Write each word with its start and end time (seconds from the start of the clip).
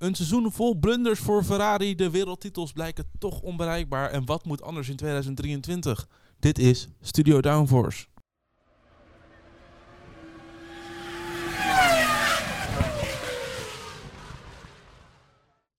Een 0.00 0.14
seizoen 0.14 0.52
vol 0.52 0.74
blunders 0.74 1.20
voor 1.20 1.44
Ferrari. 1.44 1.94
De 1.94 2.10
wereldtitels 2.10 2.72
blijken 2.72 3.10
toch 3.18 3.40
onbereikbaar. 3.40 4.10
En 4.10 4.24
wat 4.24 4.44
moet 4.44 4.62
anders 4.62 4.88
in 4.88 4.96
2023? 4.96 6.08
Dit 6.38 6.58
is 6.58 6.88
Studio 7.00 7.40
Downforce. 7.40 8.06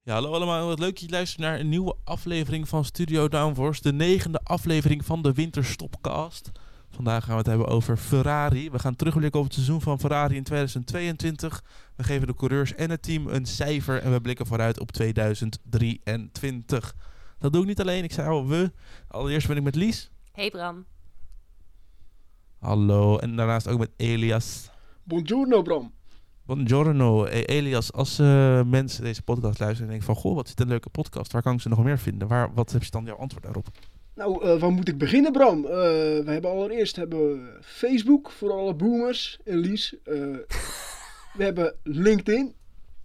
Ja, 0.03 0.13
hallo 0.13 0.33
allemaal. 0.33 0.67
Wat 0.67 0.79
leuk 0.79 0.91
dat 0.91 0.99
je 0.99 1.09
luistert 1.09 1.41
naar 1.41 1.59
een 1.59 1.69
nieuwe 1.69 1.95
aflevering 2.03 2.67
van 2.67 2.85
Studio 2.85 3.27
Downforce. 3.27 3.81
De 3.81 3.93
negende 3.93 4.39
aflevering 4.43 5.05
van 5.05 5.21
de 5.21 5.33
Winterstopcast. 5.33 6.51
Vandaag 6.91 7.23
gaan 7.23 7.31
we 7.31 7.37
het 7.37 7.47
hebben 7.47 7.67
over 7.67 7.97
Ferrari. 7.97 8.71
We 8.71 8.79
gaan 8.79 8.95
terugblikken 8.95 9.39
op 9.39 9.45
het 9.45 9.53
seizoen 9.53 9.81
van 9.81 9.99
Ferrari 9.99 10.35
in 10.35 10.43
2022. 10.43 11.63
We 11.95 12.03
geven 12.03 12.27
de 12.27 12.35
coureurs 12.35 12.75
en 12.75 12.89
het 12.89 13.01
team 13.01 13.27
een 13.27 13.45
cijfer 13.45 14.01
en 14.01 14.11
we 14.11 14.21
blikken 14.21 14.45
vooruit 14.45 14.79
op 14.79 14.91
2023. 14.91 16.95
Dat 17.39 17.53
doe 17.53 17.61
ik 17.61 17.67
niet 17.67 17.81
alleen, 17.81 18.03
ik 18.03 18.11
zei 18.11 18.29
al 18.29 18.47
we. 18.47 18.71
Allereerst 19.07 19.47
ben 19.47 19.57
ik 19.57 19.63
met 19.63 19.75
Lies. 19.75 20.11
Hey 20.31 20.49
Bram. 20.49 20.85
Hallo. 22.59 23.17
En 23.17 23.35
daarnaast 23.35 23.67
ook 23.67 23.79
met 23.79 23.91
Elias. 23.97 24.69
Buongiorno 25.03 25.61
Bram. 25.61 25.91
Buongiorno. 26.45 27.25
Hey, 27.25 27.45
Elias, 27.45 27.93
als 27.93 28.19
uh, 28.19 28.63
mensen 28.63 29.03
deze 29.03 29.21
podcast 29.21 29.59
luisteren 29.59 29.83
en 29.83 29.97
denken 29.97 30.05
van... 30.05 30.15
Goh, 30.15 30.35
wat 30.35 30.47
is 30.47 30.55
dit 30.55 30.65
een 30.65 30.71
leuke 30.71 30.89
podcast. 30.89 31.31
Waar 31.31 31.41
kan 31.41 31.53
ik 31.53 31.61
ze 31.61 31.69
nog 31.69 31.83
meer 31.83 31.99
vinden? 31.99 32.27
Waar, 32.27 32.53
wat 32.53 32.71
heb 32.71 32.83
je 32.83 32.91
dan 32.91 33.05
jouw 33.05 33.17
antwoord 33.17 33.43
daarop? 33.43 33.67
Nou, 34.15 34.45
uh, 34.45 34.59
waar 34.59 34.71
moet 34.71 34.87
ik 34.87 34.97
beginnen, 34.97 35.31
Bram? 35.31 35.63
Uh, 35.63 35.71
we 35.71 36.23
hebben 36.25 36.51
allereerst 36.51 36.95
hebben 36.95 37.57
Facebook 37.61 38.31
voor 38.31 38.51
alle 38.51 38.73
boomers 38.73 39.39
en 39.43 39.57
Lies. 39.57 39.93
Uh, 39.93 40.37
we 41.33 41.43
hebben 41.43 41.75
LinkedIn. 41.83 42.55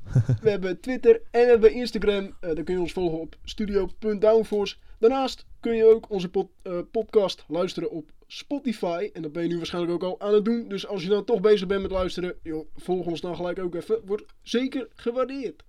we 0.42 0.50
hebben 0.50 0.80
Twitter 0.80 1.20
en 1.30 1.40
we 1.40 1.46
hebben 1.46 1.72
Instagram. 1.72 2.36
daar 2.40 2.62
kun 2.62 2.74
je 2.74 2.80
ons 2.80 2.92
volgen 2.92 3.20
op 3.20 3.36
studio.downforce. 3.44 4.76
Daarnaast 4.98 5.44
kun 5.60 5.74
je 5.74 5.94
ook 5.94 6.10
onze 6.10 6.28
pod, 6.28 6.48
podcast 6.90 7.44
luisteren 7.48 7.90
op 7.90 8.10
Spotify. 8.26 9.10
En 9.12 9.22
dat 9.22 9.32
ben 9.32 9.42
je 9.42 9.48
nu 9.48 9.56
waarschijnlijk 9.56 9.94
ook 9.94 10.02
al 10.10 10.26
aan 10.26 10.34
het 10.34 10.44
doen. 10.44 10.68
Dus 10.68 10.86
als 10.86 11.02
je 11.02 11.08
dan 11.08 11.24
toch 11.24 11.40
bezig 11.40 11.66
bent 11.66 11.82
met 11.82 11.90
luisteren, 11.90 12.34
joh, 12.42 12.66
volg 12.76 13.06
ons 13.06 13.20
dan 13.20 13.36
gelijk 13.36 13.58
ook 13.58 13.74
even. 13.74 14.00
Wordt 14.04 14.24
zeker 14.42 14.88
gewaardeerd. 14.94 15.62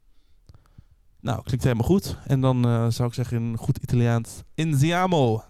Nou, 1.19 1.41
klinkt 1.43 1.63
helemaal 1.63 1.87
goed. 1.87 2.17
En 2.25 2.41
dan 2.41 2.65
uh, 2.67 2.89
zou 2.89 3.07
ik 3.07 3.13
zeggen 3.13 3.37
in 3.37 3.57
goed 3.57 3.77
Italiaans, 3.77 4.43
Inziamo. 4.53 5.43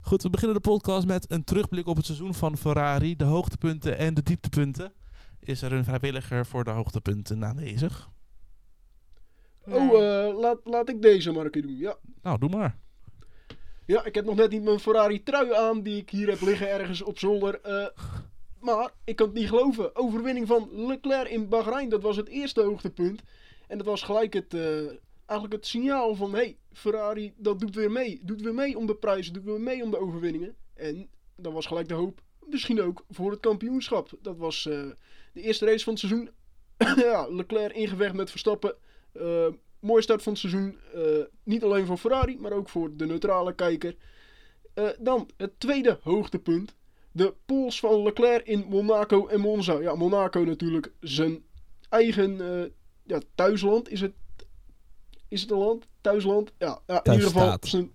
Goed, 0.00 0.22
we 0.22 0.30
beginnen 0.30 0.56
de 0.56 0.68
podcast 0.68 1.06
met 1.06 1.30
een 1.30 1.44
terugblik 1.44 1.86
op 1.86 1.96
het 1.96 2.06
seizoen 2.06 2.34
van 2.34 2.56
Ferrari. 2.56 3.16
De 3.16 3.24
hoogtepunten 3.24 3.98
en 3.98 4.14
de 4.14 4.22
dieptepunten. 4.22 4.92
Is 5.40 5.62
er 5.62 5.72
een 5.72 5.84
vrijwilliger 5.84 6.46
voor 6.46 6.64
de 6.64 6.70
hoogtepunten 6.70 7.44
aanwezig? 7.44 8.10
Oh, 9.66 9.92
uh, 9.92 10.38
laat, 10.40 10.60
laat 10.64 10.88
ik 10.88 11.02
deze 11.02 11.48
keer 11.50 11.62
doen, 11.62 11.76
ja. 11.76 11.96
Nou, 12.22 12.38
doe 12.38 12.48
maar. 12.48 12.78
Ja, 13.90 14.04
ik 14.04 14.14
heb 14.14 14.24
nog 14.24 14.36
net 14.36 14.50
niet 14.50 14.62
mijn 14.62 14.80
Ferrari 14.80 15.22
trui 15.22 15.52
aan 15.52 15.82
die 15.82 15.96
ik 15.96 16.10
hier 16.10 16.28
heb 16.28 16.40
liggen 16.40 16.68
ergens 16.68 17.02
op 17.02 17.18
zolder. 17.18 17.60
Uh, 17.66 17.86
maar 18.60 18.90
ik 19.04 19.16
kan 19.16 19.26
het 19.26 19.36
niet 19.36 19.48
geloven. 19.48 19.96
Overwinning 19.96 20.46
van 20.46 20.86
Leclerc 20.86 21.28
in 21.28 21.48
Bahrein, 21.48 21.88
dat 21.88 22.02
was 22.02 22.16
het 22.16 22.28
eerste 22.28 22.60
hoogtepunt. 22.60 23.22
En 23.68 23.78
dat 23.78 23.86
was 23.86 24.02
gelijk 24.02 24.32
het, 24.32 24.54
uh, 24.54 24.86
eigenlijk 25.26 25.52
het 25.52 25.66
signaal 25.66 26.14
van... 26.14 26.34
hey, 26.34 26.56
Ferrari, 26.72 27.32
dat 27.36 27.60
doet 27.60 27.74
weer 27.74 27.90
mee. 27.90 28.20
Doet 28.22 28.40
weer 28.40 28.54
mee 28.54 28.78
om 28.78 28.86
de 28.86 28.94
prijzen, 28.94 29.32
doet 29.32 29.44
weer 29.44 29.60
mee 29.60 29.82
om 29.82 29.90
de 29.90 30.00
overwinningen. 30.00 30.56
En 30.74 31.08
dat 31.36 31.52
was 31.52 31.66
gelijk 31.66 31.88
de 31.88 31.94
hoop, 31.94 32.20
misschien 32.46 32.80
ook 32.80 33.04
voor 33.08 33.30
het 33.30 33.40
kampioenschap. 33.40 34.10
Dat 34.22 34.36
was 34.36 34.66
uh, 34.66 34.90
de 35.32 35.40
eerste 35.40 35.64
race 35.64 35.84
van 35.84 35.92
het 35.92 36.02
seizoen. 36.02 36.30
ja, 37.06 37.26
Leclerc 37.28 37.72
ingevecht 37.72 38.14
met 38.14 38.30
Verstappen. 38.30 38.74
Mooie 39.80 40.02
start 40.02 40.22
van 40.22 40.32
het 40.32 40.40
seizoen. 40.40 40.78
Uh, 40.94 41.24
niet 41.42 41.64
alleen 41.64 41.86
voor 41.86 41.96
Ferrari, 41.96 42.38
maar 42.38 42.52
ook 42.52 42.68
voor 42.68 42.96
de 42.96 43.06
neutrale 43.06 43.54
kijker. 43.54 43.96
Uh, 44.74 44.88
dan 44.98 45.28
het 45.36 45.60
tweede 45.60 45.98
hoogtepunt. 46.02 46.74
De 47.12 47.34
pols 47.46 47.80
van 47.80 48.02
Leclerc 48.02 48.46
in 48.46 48.66
Monaco 48.68 49.26
en 49.26 49.40
Monza. 49.40 49.78
Ja, 49.80 49.94
Monaco 49.94 50.40
natuurlijk 50.40 50.92
zijn 51.00 51.44
eigen 51.88 52.30
uh, 52.30 52.64
ja, 53.02 53.20
thuisland. 53.34 53.90
Is 53.90 54.00
het, 54.00 54.12
is 55.28 55.40
het 55.40 55.50
een 55.50 55.58
land? 55.58 55.86
Thuisland? 56.00 56.52
Ja, 56.58 56.80
ja 56.86 57.04
in 57.04 57.12
ieder 57.12 57.26
geval 57.26 57.56
zijn 57.60 57.92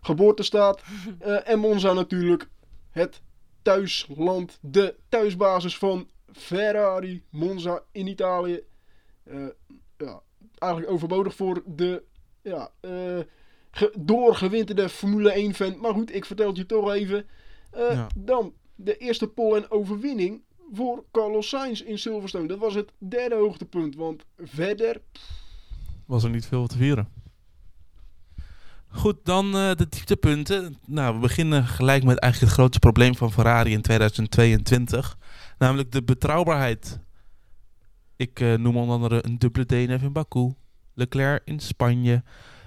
geboortestaat. 0.00 0.82
en 1.44 1.58
Monza 1.58 1.92
natuurlijk 1.92 2.48
het 2.90 3.22
thuisland. 3.62 4.58
De 4.60 4.96
thuisbasis 5.08 5.78
van 5.78 6.08
Ferrari. 6.32 7.22
Monza 7.30 7.82
in 7.92 8.06
Italië. 8.06 8.62
ja, 9.96 10.22
eigenlijk 10.58 10.92
overbodig 10.92 11.34
voor 11.34 11.62
de 11.66 12.02
ja, 12.42 12.70
uh, 12.80 12.90
ge 13.70 13.92
doorgewinterde 13.98 14.88
Formule 14.88 15.32
1 15.32 15.54
fan. 15.54 15.78
Maar 15.80 15.92
goed, 15.92 16.14
ik 16.14 16.24
vertel 16.24 16.48
het 16.48 16.56
je 16.56 16.66
toch 16.66 16.92
even. 16.92 17.26
Uh, 17.76 17.92
ja. 17.92 18.06
Dan 18.16 18.52
de 18.74 18.96
eerste 18.96 19.28
pole 19.28 19.56
en 19.56 19.70
overwinning 19.70 20.42
voor 20.72 21.04
Carlos 21.12 21.48
Sainz 21.48 21.80
in 21.80 21.98
Silverstone. 21.98 22.46
Dat 22.46 22.58
was 22.58 22.74
het 22.74 22.92
derde 22.98 23.34
hoogtepunt, 23.34 23.96
want 23.96 24.24
verder... 24.38 25.00
Was 26.06 26.24
er 26.24 26.30
niet 26.30 26.46
veel 26.46 26.66
te 26.66 26.76
vieren. 26.76 27.08
Goed, 28.88 29.16
dan 29.22 29.46
uh, 29.46 29.52
de 29.52 29.86
dieptepunten. 29.88 30.76
Nou, 30.86 31.14
we 31.14 31.20
beginnen 31.20 31.66
gelijk 31.66 32.04
met 32.04 32.18
eigenlijk 32.18 32.52
het 32.52 32.60
grootste 32.60 32.78
probleem 32.78 33.16
van 33.16 33.32
Ferrari 33.32 33.72
in 33.72 33.82
2022. 33.82 35.18
Namelijk 35.58 35.92
de 35.92 36.02
betrouwbaarheid. 36.02 37.00
Ik 38.18 38.40
uh, 38.40 38.54
noem 38.54 38.76
onder 38.76 38.94
andere 38.94 39.24
een 39.24 39.38
dubbele 39.38 39.66
DNF 39.66 40.02
in 40.02 40.12
Baku, 40.12 40.54
Leclerc 40.94 41.42
in 41.44 41.60
Spanje. 41.60 42.22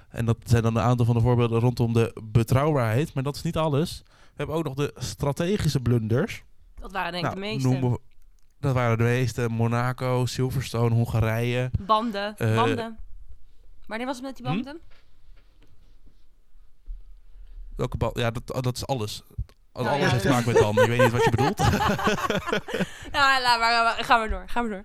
En 0.08 0.24
dat 0.24 0.36
zijn 0.44 0.62
dan 0.62 0.76
een 0.76 0.82
aantal 0.82 1.06
van 1.06 1.14
de 1.14 1.20
voorbeelden 1.20 1.60
rondom 1.60 1.92
de 1.92 2.20
betrouwbaarheid. 2.22 3.14
Maar 3.14 3.22
dat 3.22 3.36
is 3.36 3.42
niet 3.42 3.56
alles. 3.56 4.02
We 4.04 4.32
hebben 4.36 4.56
ook 4.56 4.64
nog 4.64 4.74
de 4.74 4.94
strategische 4.96 5.80
blunders. 5.80 6.44
Dat 6.74 6.92
waren 6.92 7.12
denk 7.12 7.24
ik 7.24 7.30
nou, 7.30 7.34
de 7.34 7.52
meeste. 7.52 7.68
Noemen, 7.68 7.98
dat 8.60 8.74
waren 8.74 8.98
de 8.98 9.04
meeste. 9.04 9.48
Monaco, 9.48 10.26
Silverstone, 10.26 10.94
Hongarije. 10.94 11.70
Banden, 11.80 12.34
uh, 12.38 12.56
banden. 12.56 12.98
Wanneer 13.86 14.06
was 14.06 14.16
het 14.16 14.24
met 14.24 14.36
die 14.36 14.44
banden? 14.44 14.80
Hm? 14.88 14.94
Welke 17.76 17.96
band? 17.96 18.18
Ja, 18.18 18.30
dat, 18.30 18.62
dat 18.62 18.76
is 18.76 18.86
alles. 18.86 19.22
Als 19.72 19.86
alles 19.86 20.00
ja. 20.00 20.08
heeft 20.08 20.22
te 20.22 20.28
maken 20.28 20.52
met 20.52 20.62
banden. 20.62 20.84
Ik 20.84 20.90
weet 20.90 21.00
niet 21.00 21.10
wat 21.10 21.24
je 21.24 21.30
bedoelt. 21.30 21.58
ja, 23.18 23.40
laat 23.40 23.58
maar. 23.58 24.04
Gaan 24.04 24.22
we 24.22 24.28
door. 24.28 24.44
Gaan 24.46 24.64
we 24.64 24.70
door. 24.70 24.84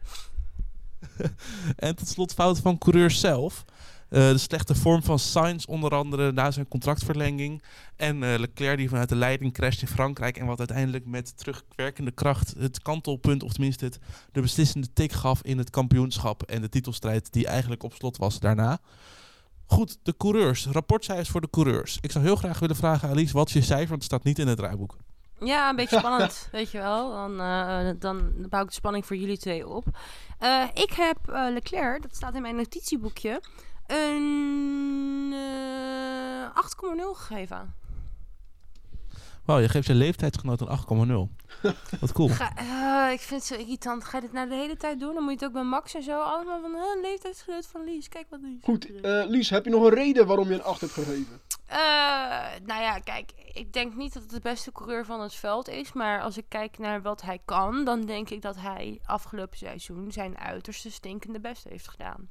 en 1.75 1.95
tot 1.95 2.07
slot 2.07 2.33
fout 2.33 2.59
van 2.59 2.77
coureur 2.77 3.11
zelf. 3.11 3.65
Uh, 4.09 4.29
de 4.29 4.37
slechte 4.37 4.75
vorm 4.75 5.03
van 5.03 5.19
Sainz 5.19 5.65
onder 5.65 5.91
andere 5.91 6.31
na 6.31 6.51
zijn 6.51 6.67
contractverlenging. 6.67 7.63
En 7.95 8.15
uh, 8.15 8.37
Leclerc 8.37 8.77
die 8.77 8.89
vanuit 8.89 9.09
de 9.09 9.15
leiding 9.15 9.53
crasht 9.53 9.81
in 9.81 9.87
Frankrijk. 9.87 10.37
En 10.37 10.45
wat 10.45 10.59
uiteindelijk 10.59 11.05
met 11.05 11.37
terugwerkende 11.37 12.11
kracht 12.11 12.53
het 12.57 12.81
kantelpunt, 12.81 13.43
of 13.43 13.51
tenminste 13.51 13.85
het, 13.85 13.99
de 14.31 14.41
beslissende 14.41 14.87
tik 14.93 15.11
gaf 15.11 15.41
in 15.41 15.57
het 15.57 15.69
kampioenschap. 15.69 16.43
En 16.43 16.61
de 16.61 16.69
titelstrijd 16.69 17.33
die 17.33 17.47
eigenlijk 17.47 17.83
op 17.83 17.93
slot 17.93 18.17
was 18.17 18.39
daarna. 18.39 18.79
Goed, 19.65 19.97
de 20.03 20.17
coureurs. 20.17 20.65
Rapportcijfers 20.65 21.29
voor 21.29 21.41
de 21.41 21.49
coureurs. 21.49 21.97
Ik 22.01 22.11
zou 22.11 22.25
heel 22.25 22.35
graag 22.35 22.59
willen 22.59 22.75
vragen, 22.75 23.09
Alice, 23.09 23.33
wat 23.33 23.47
is 23.47 23.53
je 23.53 23.61
cijfer? 23.61 23.89
Want 23.89 24.03
het 24.03 24.11
staat 24.11 24.23
niet 24.23 24.39
in 24.39 24.47
het 24.47 24.57
draaiboek. 24.57 24.97
Ja, 25.39 25.69
een 25.69 25.75
beetje 25.75 25.97
spannend, 26.05 26.47
weet 26.51 26.71
je 26.71 26.77
wel. 26.77 27.11
Dan, 27.11 27.41
uh, 27.41 27.89
dan 27.99 28.33
bouw 28.49 28.61
ik 28.61 28.67
de 28.67 28.73
spanning 28.73 29.05
voor 29.05 29.15
jullie 29.15 29.37
twee 29.37 29.67
op. 29.67 29.85
Uh, 30.43 30.63
ik 30.73 30.91
heb 30.91 31.17
uh, 31.29 31.47
Leclerc, 31.49 32.01
dat 32.01 32.15
staat 32.15 32.35
in 32.35 32.41
mijn 32.41 32.55
notitieboekje, 32.55 33.41
een 33.87 35.33
8,0 36.53 37.01
gegeven. 37.13 37.75
Wauw, 39.45 39.59
je 39.59 39.69
geeft 39.69 39.87
je 39.87 39.93
leeftijdsgenoot 39.93 40.61
een 40.61 41.29
8,0 41.29 41.35
Wat 42.01 42.11
cool. 42.11 42.29
Ga, 42.29 43.09
ik 43.09 43.19
vind 43.19 43.41
het 43.41 43.49
zo 43.49 43.55
irritant. 43.55 44.03
Ga 44.03 44.17
je 44.17 44.23
dit 44.23 44.33
nou 44.33 44.49
de 44.49 44.55
hele 44.55 44.77
tijd 44.77 44.99
doen? 44.99 45.13
Dan 45.13 45.23
moet 45.23 45.31
je 45.31 45.37
het 45.37 45.45
ook 45.45 45.53
bij 45.53 45.63
Max 45.63 45.93
en 45.93 46.03
zo. 46.03 46.21
Allemaal 46.21 46.61
van, 46.61 46.75
een 46.75 47.01
leeftijdsgenoot 47.01 47.65
van 47.65 47.83
Lies. 47.83 48.09
Kijk 48.09 48.25
wat 48.29 48.39
Lies. 48.41 48.59
Goed, 48.63 48.89
Lies, 49.27 49.49
heb 49.49 49.65
je 49.65 49.71
nog 49.71 49.83
een 49.83 49.93
reden 49.93 50.27
waarom 50.27 50.47
je 50.47 50.53
een 50.53 50.63
8 50.63 50.81
hebt 50.81 50.93
gegeven? 50.93 51.41
Uh, 51.69 51.75
nou 52.65 52.81
ja, 52.81 52.99
kijk, 52.99 53.31
ik 53.53 53.73
denk 53.73 53.95
niet 53.95 54.13
dat 54.13 54.21
het 54.21 54.31
de 54.31 54.39
beste 54.39 54.71
coureur 54.71 55.05
van 55.05 55.21
het 55.21 55.33
veld 55.33 55.67
is. 55.67 55.93
Maar 55.93 56.21
als 56.21 56.37
ik 56.37 56.45
kijk 56.47 56.77
naar 56.77 57.01
wat 57.01 57.21
hij 57.21 57.39
kan, 57.45 57.85
dan 57.85 58.05
denk 58.05 58.29
ik 58.29 58.41
dat 58.41 58.55
hij 58.55 58.99
afgelopen 59.05 59.57
seizoen 59.57 60.11
zijn 60.11 60.37
uiterste 60.37 60.91
stinkende 60.91 61.39
best 61.39 61.63
heeft 61.63 61.87
gedaan. 61.87 62.29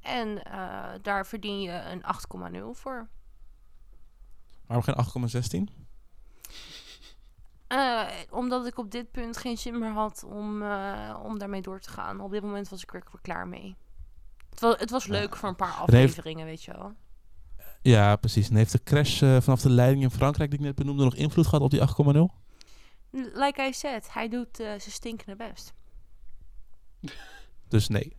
En 0.00 0.28
uh, 0.28 0.88
daar 1.02 1.26
verdien 1.26 1.60
je 1.60 1.72
een 1.72 2.02
8,0 2.54 2.80
voor. 2.80 3.08
Waarom 4.66 4.84
geen 4.84 5.68
8,16? 5.68 5.78
Uh, 7.68 8.08
omdat 8.30 8.66
ik 8.66 8.78
op 8.78 8.90
dit 8.90 9.10
punt 9.10 9.36
geen 9.36 9.58
zin 9.58 9.78
meer 9.78 9.92
had 9.92 10.24
om, 10.24 10.62
om 11.22 11.38
daarmee 11.38 11.62
door 11.62 11.80
te 11.80 11.90
gaan. 11.90 12.20
Op 12.20 12.30
dit 12.30 12.42
moment 12.42 12.68
was 12.68 12.82
ik 12.82 12.94
er 12.94 13.02
weer 13.12 13.20
klaar 13.22 13.48
mee. 13.48 13.76
Het 14.50 14.60
was, 14.60 14.78
het 14.78 14.90
was 14.90 15.06
leuk 15.06 15.36
voor 15.36 15.48
een 15.48 15.56
paar 15.56 15.72
afleveringen, 15.72 16.46
weet 16.46 16.62
je 16.62 16.72
wel. 16.72 16.94
Ja, 17.82 18.16
precies. 18.16 18.48
En 18.48 18.56
heeft 18.56 18.72
de 18.72 18.82
crash 18.82 19.22
uh, 19.22 19.40
vanaf 19.40 19.60
de 19.60 19.70
leiding 19.70 20.02
in 20.02 20.10
Frankrijk, 20.10 20.50
die 20.50 20.58
ik 20.58 20.64
net 20.64 20.74
benoemde, 20.74 21.04
nog 21.04 21.14
invloed 21.14 21.46
gehad 21.46 21.64
op 21.64 21.70
die 21.70 21.80
8,0? 21.80 22.38
Like 23.34 23.62
I 23.62 23.72
said, 23.72 24.12
hij 24.12 24.28
doet 24.28 24.60
eh, 24.60 24.66
zijn 24.66 24.80
stinkende 24.80 25.36
best. 25.36 25.72
Dus 27.68 27.88
nee. 27.88 28.16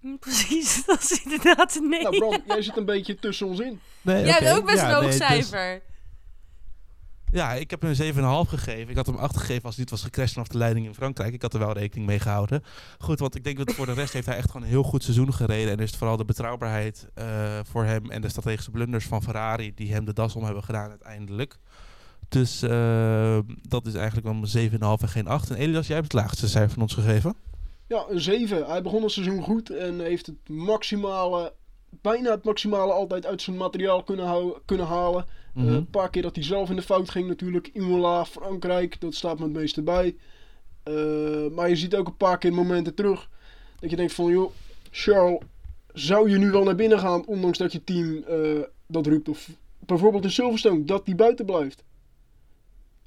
Hm, 0.00 0.16
Precies, 0.16 0.82
dat 0.86 1.02
is 1.02 1.22
inderdaad 1.24 1.76
een 1.76 1.88
nee. 1.88 2.02
Nou, 2.02 2.18
Bram, 2.18 2.42
jij 2.46 2.62
zit 2.62 2.76
een 2.76 2.84
beetje 2.84 3.14
tussen 3.14 3.46
ons 3.46 3.60
in. 3.60 3.80
nee 4.02 4.24
Jij 4.24 4.34
oké. 4.34 4.44
hebt 4.44 4.58
ook 4.58 4.66
best 4.66 4.78
Ja, 4.78 4.88
een 4.88 4.94
hoog 4.94 5.00
nee, 5.02 5.10
dus- 5.18 5.26
cijfer. 5.48 5.82
Ja, 7.34 7.52
ik 7.52 7.70
heb 7.70 7.82
hem 7.82 7.94
een 7.98 8.46
7,5 8.46 8.48
gegeven. 8.48 8.90
Ik 8.90 8.96
had 8.96 9.06
hem 9.06 9.16
8 9.16 9.36
gegeven 9.36 9.64
als 9.64 9.76
niet 9.76 9.90
was 9.90 10.02
gecrashed 10.02 10.32
vanaf 10.32 10.48
de 10.48 10.58
leiding 10.58 10.86
in 10.86 10.94
Frankrijk. 10.94 11.34
Ik 11.34 11.42
had 11.42 11.52
er 11.52 11.58
wel 11.58 11.72
rekening 11.72 12.06
mee 12.06 12.18
gehouden. 12.18 12.62
Goed, 12.98 13.18
want 13.18 13.34
ik 13.34 13.44
denk 13.44 13.56
dat 13.56 13.72
voor 13.72 13.86
de 13.86 13.92
rest 13.92 14.12
heeft 14.12 14.26
hij 14.26 14.36
echt 14.36 14.50
gewoon 14.50 14.62
een 14.62 14.68
heel 14.68 14.82
goed 14.82 15.02
seizoen 15.02 15.34
gereden. 15.34 15.72
En 15.72 15.78
is 15.78 15.90
het 15.90 15.98
vooral 15.98 16.16
de 16.16 16.24
betrouwbaarheid 16.24 17.08
eh, 17.14 17.58
voor 17.62 17.84
hem 17.84 18.10
en 18.10 18.20
de 18.20 18.28
strategische 18.28 18.70
blunders 18.70 19.06
van 19.06 19.22
Ferrari 19.22 19.74
die 19.74 19.92
hem 19.92 20.04
de 20.04 20.12
das 20.12 20.36
om 20.36 20.44
hebben 20.44 20.64
gedaan 20.64 20.90
uiteindelijk. 20.90 21.58
Dus 22.28 22.62
eh, 22.62 23.38
dat 23.62 23.86
is 23.86 23.94
eigenlijk 23.94 24.26
wel 24.26 24.34
een 24.34 24.70
7,5 24.70 25.02
en 25.02 25.08
geen 25.08 25.26
8. 25.26 25.50
En 25.50 25.56
Elias, 25.56 25.86
jij 25.86 25.96
hebt 25.96 26.12
het 26.12 26.22
laagste 26.22 26.48
cijfer 26.48 26.72
van 26.72 26.82
ons 26.82 26.94
gegeven. 26.94 27.36
Ja, 27.86 28.04
een 28.08 28.20
7. 28.20 28.66
Hij 28.66 28.82
begon 28.82 29.02
het 29.02 29.12
seizoen 29.12 29.42
goed 29.42 29.70
en 29.70 30.00
heeft 30.00 30.26
het 30.26 30.48
maximale, 30.48 31.52
bijna 32.00 32.30
het 32.30 32.44
maximale 32.44 32.92
altijd 32.92 33.26
uit 33.26 33.42
zijn 33.42 33.56
materiaal 33.56 34.02
kunnen, 34.02 34.26
hou- 34.26 34.58
kunnen 34.64 34.86
halen. 34.86 35.26
Eh, 35.54 35.62
Mhm. 35.62 35.72
een 35.72 35.90
paar 35.90 36.10
keer 36.10 36.22
dat 36.22 36.34
hij 36.34 36.44
zelf 36.44 36.70
in 36.70 36.76
de 36.76 36.82
fout 36.82 37.10
ging 37.10 37.28
natuurlijk. 37.28 37.70
Imola, 37.72 38.24
Frankrijk, 38.24 39.00
dat 39.00 39.14
staat 39.14 39.38
me 39.38 39.44
het 39.44 39.52
meeste 39.52 39.82
bij. 39.82 40.16
Eh, 40.82 40.94
maar 41.52 41.68
je 41.68 41.76
ziet 41.76 41.94
ook 41.94 42.06
een 42.06 42.16
paar 42.16 42.38
keer 42.38 42.52
momenten 42.54 42.94
terug 42.94 43.28
dat 43.80 43.90
je 43.90 43.96
denkt 43.96 44.12
van 44.12 44.30
joh, 44.32 44.50
Charles, 44.90 45.38
zou 45.92 46.30
je 46.30 46.38
nu 46.38 46.50
wel 46.50 46.64
naar 46.64 46.74
binnen 46.74 46.98
gaan 46.98 47.26
ondanks 47.26 47.58
dat 47.58 47.72
je 47.72 47.84
team 47.84 48.22
eh, 48.22 48.60
dat 48.86 49.06
roept? 49.06 49.28
Of 49.28 49.50
bijvoorbeeld 49.78 50.24
in 50.24 50.30
Silverstone, 50.30 50.84
dat 50.84 51.04
die 51.06 51.14
buiten 51.14 51.44
blijft. 51.46 51.84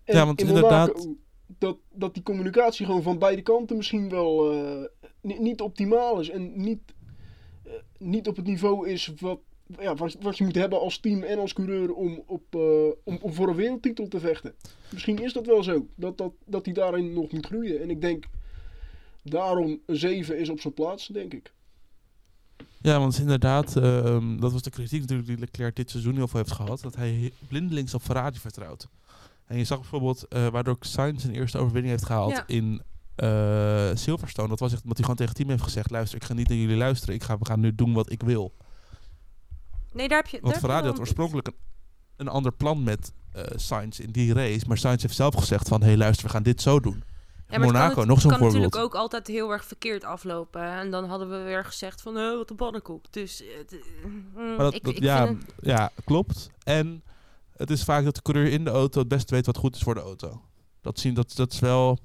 En 0.04 0.16
Ja, 0.16 0.25
want 0.25 0.42
in 0.42 0.48
inderdaad- 0.48 0.88
Monaco, 0.94 1.16
dat, 1.60 1.78
dat 1.94 2.13
die 2.13 2.24
communicatie 2.24 2.86
gewoon 2.86 3.01
van 3.01 3.18
beide 3.19 3.42
kanten 3.42 3.75
misschien 3.78 4.10
wel 4.10 4.51
eh, 4.51 4.86
ni- 5.22 5.39
niet 5.39 5.62
optimaal 5.62 6.19
is. 6.19 6.30
En 6.30 6.51
niet, 6.62 6.80
eh, 6.88 6.95
niet 8.00 8.28
op 8.28 8.36
het 8.36 8.46
niveau 8.46 8.90
is 8.90 9.12
wat, 9.20 9.40
ja, 9.80 9.96
wat, 9.96 10.18
wat 10.22 10.38
je 10.38 10.44
moet 10.44 10.56
hebben 10.56 10.80
als 10.80 10.98
team 11.00 11.24
en 11.24 11.40
als 11.40 11.54
coureur 11.54 11.94
om, 11.94 12.24
op, 12.26 12.56
eh, 12.56 12.62
om, 13.04 13.18
om 13.22 13.34
voor 13.34 13.48
een 13.50 13.56
wereldtitel 13.56 14.08
te 14.08 14.20
vechten. 14.20 14.54
Misschien 14.92 15.24
is 15.24 15.34
dat 15.34 15.46
wel 15.46 15.64
zo, 15.64 15.88
dat, 15.96 16.18
dat, 16.18 16.32
dat 16.46 16.66
hij 16.66 16.74
daarin 16.74 17.14
nog 17.14 17.32
moet 17.32 17.46
groeien. 17.46 17.82
En 17.82 17.90
ik 17.90 18.02
denk 18.02 18.26
daarom 19.24 19.80
een 19.86 19.98
7 19.98 20.40
is 20.40 20.50
op 20.50 20.60
zijn 20.60 20.74
plaats, 20.74 21.08
denk 21.08 21.34
ik. 21.34 21.54
Ja, 22.82 23.00
want 23.00 23.18
inderdaad, 23.20 23.76
ehm, 23.76 24.38
dat 24.38 24.52
was 24.52 24.62
de 24.62 24.70
kritiek 24.70 25.02
natuurlijk 25.02 25.28
die 25.28 25.38
Leclerc 25.38 25.76
dit 25.76 25.90
seizoen 25.90 26.16
heel 26.16 26.28
veel 26.28 26.40
heeft 26.40 26.52
gehad. 26.52 26.82
Dat 26.82 26.96
hij 26.96 27.32
blindelings 27.48 27.94
op 27.94 28.02
Ferrari 28.02 28.40
vertrouwt. 28.40 28.88
En 29.46 29.58
je 29.58 29.64
zag 29.64 29.80
bijvoorbeeld, 29.80 30.28
eh, 30.28 30.48
waardoor 30.48 30.78
Sainz 30.80 31.22
zijn 31.22 31.36
eerste 31.36 31.58
overwinning 31.58 31.94
heeft 31.94 32.06
gehaald 32.06 32.32
Ja. 32.32 32.44
in 32.48 32.82
eh, 33.18 33.90
Silverstone. 33.94 34.48
Dat 34.48 34.60
was 34.60 34.72
echt 34.74 34.81
omdat 34.81 34.98
hij 34.98 35.06
gewoon 35.08 35.16
tegen 35.16 35.31
het 35.34 35.36
team 35.36 35.50
heeft 35.50 35.64
gezegd, 35.64 35.92
luister, 35.92 36.18
ik 36.18 36.24
ga 36.24 36.34
niet 36.34 36.50
naar 36.50 36.58
jullie 36.58 36.78
luisteren. 36.78 37.16
Ik 37.16 37.24
ga, 37.24 37.38
we 37.38 37.46
gaan 37.46 37.60
nu 37.60 37.75
doen 37.75 37.94
wat 37.94 38.12
ik 38.12 38.22
wil. 38.24 38.54
Nee, 39.94 40.08
daar 40.08 40.18
heb 40.18 40.28
je... 40.28 40.40
Want 40.42 40.58
Ferrari 40.58 40.88
had 40.88 41.00
oorspronkelijk 41.00 41.48
een, 41.48 41.56
een 42.16 42.28
ander 42.28 42.52
plan 42.52 42.84
met 42.84 43.12
eh 43.31 43.44
Sainz 43.56 44.00
in 44.00 44.12
die 44.12 44.34
race. 44.34 44.68
Maar 44.68 44.78
Sainz 44.78 45.02
heeft 45.02 45.16
zelf 45.16 45.36
gezegd 45.36 45.68
van, 45.68 45.81
hé 45.81 45.88
hey, 45.88 45.98
luister, 45.98 46.25
we 46.25 46.31
gaan 46.31 46.44
dit 46.44 46.62
zo 46.62 46.80
doen. 46.80 47.04
Ja, 47.50 47.58
maar 47.58 47.68
Monaco, 47.68 47.90
kan 47.90 48.00
het- 48.00 48.08
nog 48.08 48.22
zo'n 48.22 48.30
kan 48.30 48.40
voorbeeld. 48.40 48.64
natuurlijk 48.64 48.94
ook 48.96 49.02
altijd 49.02 49.28
heel 49.28 49.52
erg 49.52 49.66
verkeerd 49.66 50.04
aflopen. 50.04 50.62
hè. 50.62 50.80
En 50.80 50.92
dan 50.92 51.06
hadden 51.06 51.30
we 51.30 51.38
weer 51.38 51.66
gezegd 51.66 52.02
van, 52.02 52.18
eh, 52.18 52.36
wat 52.38 52.50
een 52.50 52.56
pannenkoek. 52.56 53.12
Dus, 53.12 53.42
eh, 53.42 53.48
mm, 54.36 54.58
dat, 54.58 54.74
ik, 54.74 54.84
dat- 54.84 54.94
ik 54.96 55.04
ja, 55.04 55.28
het- 55.28 55.54
ja, 55.62 55.92
klopt. 56.06 56.50
En 56.63 57.04
het 57.56 57.70
is 57.70 57.84
vaak 57.84 58.04
dat 58.04 58.16
de 58.16 58.22
coureur 58.22 58.52
in 58.52 58.63
de 58.63 58.70
auto 58.70 59.00
het 59.00 59.08
beste 59.08 59.36
weet 59.36 59.46
wat 59.46 59.58
goed 59.58 59.75
is 59.75 59.81
voor 59.81 59.94
de 59.94 60.00
auto. 60.02 60.42
Dat, 60.81 61.00
zien, 61.00 61.13
dat, 61.13 61.36
dat 61.36 61.54
is 61.54 61.60
wel... 61.60 62.00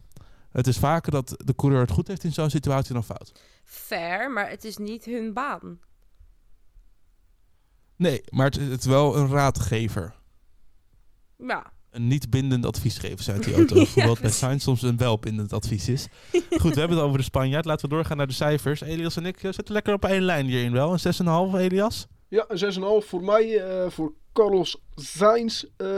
Het 0.53 0.67
is 0.67 0.79
vaker 0.79 1.13
dat 1.13 1.35
de 1.45 1.55
coureur 1.55 1.81
het 1.81 1.91
goed 1.91 2.09
heeft 2.09 2.25
in 2.25 2.33
zo'n 2.33 2.51
situatie 2.51 2.93
dan 2.95 3.05
fout. 3.05 3.33
fair, 3.65 4.31
maar 4.31 4.51
het 4.51 4.65
is 4.65 4.77
niet 4.77 5.05
hun 5.05 5.33
baan. 5.33 5.81
Nee, 7.97 8.23
maar 8.29 8.45
het, 8.47 8.57
het 8.57 8.81
is 8.81 8.87
wel 8.87 9.17
een 9.17 9.29
raadgever. 9.29 10.15
Ja, 11.37 11.73
Een 11.91 12.07
niet 12.09 12.31
bindend 12.31 12.67
advies 12.67 12.99
geven 12.99 13.25
ze 13.25 13.33
uit 13.33 13.45
die 13.45 13.55
auto. 13.55 13.77
Ja, 13.81 13.87
Hoewel 13.95 14.17
bij. 14.21 14.31
Sainz 14.31 14.63
soms 14.63 14.83
een 14.83 14.97
wel 14.97 15.19
bindend 15.19 15.53
advies 15.53 15.89
is. 15.89 16.07
Goed, 16.61 16.75
we 16.75 16.79
hebben 16.81 16.97
het 16.97 17.07
over 17.07 17.19
de 17.19 17.25
Spanjaard. 17.25 17.65
Laten 17.65 17.89
we 17.89 17.95
doorgaan 17.95 18.17
naar 18.17 18.27
de 18.27 18.33
cijfers. 18.33 18.81
Elias 18.81 19.17
en 19.17 19.27
ik 19.27 19.43
eh, 19.43 19.53
zitten 19.53 19.75
lekker 19.75 19.95
op 19.95 20.05
één 20.05 20.23
lijn 20.23 20.47
hierin 20.47 20.73
wel. 20.73 20.93
Een 20.93 21.51
6,5 21.55 21.59
Elias. 21.61 22.07
Ja, 22.29 22.45
een 22.49 22.75
6,5 23.03 23.09
voor 23.09 23.23
mij, 23.23 23.59
eh, 23.61 23.91
voor 23.91 24.13
Carlos 24.33 24.81
Sainz. 24.95 25.65
Eh, 25.77 25.89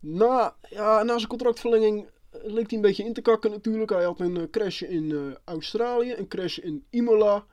na, 0.00 0.56
ja, 0.68 1.02
na 1.02 1.16
zijn 1.16 1.28
contractverlenging 1.28 2.08
leek 2.42 2.66
hij 2.68 2.76
een 2.78 2.80
beetje 2.84 3.04
in 3.04 3.12
te 3.12 3.20
kakken 3.20 3.50
natuurlijk. 3.50 3.90
Hij 3.90 4.04
had 4.04 4.20
een 4.20 4.36
eh, 4.36 4.42
crash 4.50 4.82
in 4.82 5.10
eh, 5.12 5.18
Australië, 5.44 6.12
een 6.16 6.28
crash 6.28 6.58
in 6.58 6.84
Imola. 6.90 7.44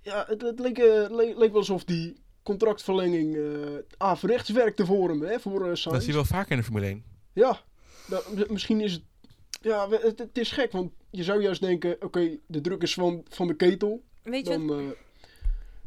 Ja, 0.00 0.24
het, 0.28 0.42
het 0.42 0.58
leek, 0.58 0.78
eh, 0.78 1.06
leek, 1.10 1.36
leek 1.38 1.50
wel 1.50 1.58
alsof 1.58 1.84
die 1.84 2.16
contractverlenging 2.42 3.36
eh 3.36 3.42
averechts 3.96 4.50
werkte 4.50 4.86
voor 4.86 5.08
hem, 5.08 5.22
hè, 5.22 5.40
voor 5.40 5.60
eh, 5.70 5.82
Dat 5.84 5.98
zie 6.00 6.06
je 6.06 6.12
wel 6.12 6.24
vaker 6.24 6.50
in 6.50 6.56
de 6.56 6.62
Formule 6.64 6.86
1. 6.86 7.04
Ja, 7.32 7.60
nou, 8.08 8.22
misschien 8.52 8.80
is 8.80 8.92
het... 8.92 9.02
Ja, 9.60 9.88
het, 9.90 10.18
het 10.18 10.38
is 10.38 10.50
gek, 10.50 10.72
want 10.72 10.92
je 11.10 11.22
zou 11.22 11.42
juist 11.42 11.60
denken... 11.60 11.96
Oké, 12.00 12.38
de 12.46 12.60
druk 12.60 12.82
is 12.82 12.94
van, 12.94 13.24
van 13.28 13.46
de 13.46 13.54
ketel. 13.54 14.02
weet 14.22 14.46
je, 14.46 14.52
Dan 14.66 14.78
eh, 14.78 14.84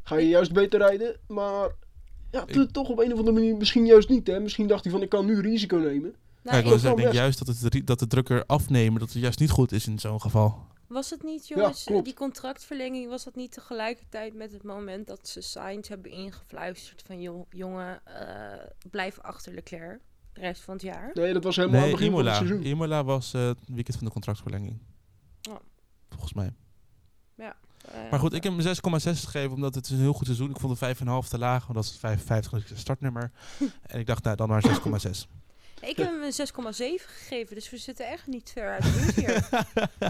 ga 0.03 0.15
je 0.18 0.27
juist 0.27 0.53
beter 0.53 0.79
rijden. 0.79 1.19
Maar 1.27 1.69
ja, 2.31 2.44
Ik- 2.47 2.71
toch 2.71 2.89
op 2.89 3.00
een 3.00 3.11
of 3.13 3.18
andere 3.19 3.38
manier 3.38 3.56
misschien 3.57 3.85
juist 3.85 4.09
niet. 4.09 4.27
Hè? 4.27 4.39
Misschien 4.39 4.68
dacht 4.68 4.83
hij 4.83 4.94
van 4.94 5.01
ik 5.01 5.09
kan 5.09 5.25
nu 5.25 5.41
risico 5.41 5.77
nemen. 5.77 6.15
Nou, 6.45 6.62
Kijk, 6.63 6.75
ik- 6.75 6.81
denk 6.81 6.95
best. 6.95 7.13
juist 7.13 7.45
dat, 7.45 7.47
het, 7.57 7.88
dat 7.88 8.00
de 8.00 8.07
drukker 8.07 8.45
afnemen, 8.45 9.00
dat 9.00 9.13
het 9.13 9.21
juist 9.21 9.39
niet 9.39 9.50
goed 9.50 9.71
is 9.71 9.88
in 9.88 10.00
zo'n 10.00 10.21
geval. 10.21 10.65
was 10.88 11.09
het 11.09 11.24
niet, 11.24 11.47
jongens, 11.47 11.83
klopt. 11.83 12.06
die 12.06 12.13
contractverlenging, 12.13 13.09
was 13.09 13.24
dat 13.24 13.36
niet 13.36 13.51
tegelijkertijd 13.51 14.33
met 14.33 14.51
het 14.51 14.63
moment 14.63 15.07
dat 15.07 15.27
ze 15.27 15.42
Sainz 15.42 15.88
hebben 15.88 16.12
ingefluisterd 16.12 17.03
van, 17.06 17.21
joh, 17.21 17.45
jongen, 17.50 18.01
eh, 18.06 18.65
blijf 18.92 19.19
achter 19.19 19.53
Leclerc 19.53 20.00
de 20.33 20.42
rest 20.42 20.62
van 20.62 20.74
het 20.74 20.83
jaar? 20.83 21.12
Nee, 21.13 21.33
dat 21.33 21.44
was 21.44 21.56
helemaal 21.56 21.75
aan 21.77 21.81
Nee, 21.86 21.92
het 21.95 22.00
begin 22.01 22.13
Imola. 22.15 22.33
van 22.33 22.42
het 22.44 22.50
seizoen. 22.51 22.71
Imola 22.71 23.03
was 23.03 23.33
eh, 23.33 23.45
het 23.47 23.59
weekend 23.65 23.97
van 23.97 24.06
de 24.06 24.12
contractverlenging. 24.13 24.80
Oh. 25.50 25.56
Volgens 26.09 26.33
mij. 26.33 26.53
Eh, 27.86 28.09
Maar 28.12 28.19
goed, 28.19 28.33
ik 28.33 28.44
heb 28.44 28.53
hem 28.57 28.62
6,6 28.62 29.24
gegeven 29.25 29.51
omdat 29.51 29.75
het 29.75 29.86
is 29.86 29.92
een 29.92 29.97
heel 30.00 30.13
goed 30.13 30.25
seizoen. 30.25 30.50
Ik 30.50 30.59
vond 30.59 30.80
de 30.80 30.86
5,5 30.95 31.30
te 31.30 31.38
laag, 31.38 31.62
want 31.63 31.74
dat 31.75 31.83
is 31.83 31.97
55 31.97 32.71
startnummer. 32.80 33.31
en 33.81 34.00
ik 34.00 34.06
dacht, 34.06 34.24
nou 34.24 34.36
dan 34.36 34.47
maar 34.50 34.63
6,6. 34.63 35.27
Ik 35.85 35.97
heb 35.97 36.07
hem 36.07 36.23
een 36.23 36.31
6,7 36.31 37.05
gegeven, 37.05 37.55
dus 37.55 37.69
we 37.69 37.77
zitten 37.77 38.07
echt 38.07 38.27
niet 38.27 38.51
ver 38.53 38.71
uit 38.71 38.83
de 38.83 38.89
buurt 38.91 39.15
hier. 39.15 39.49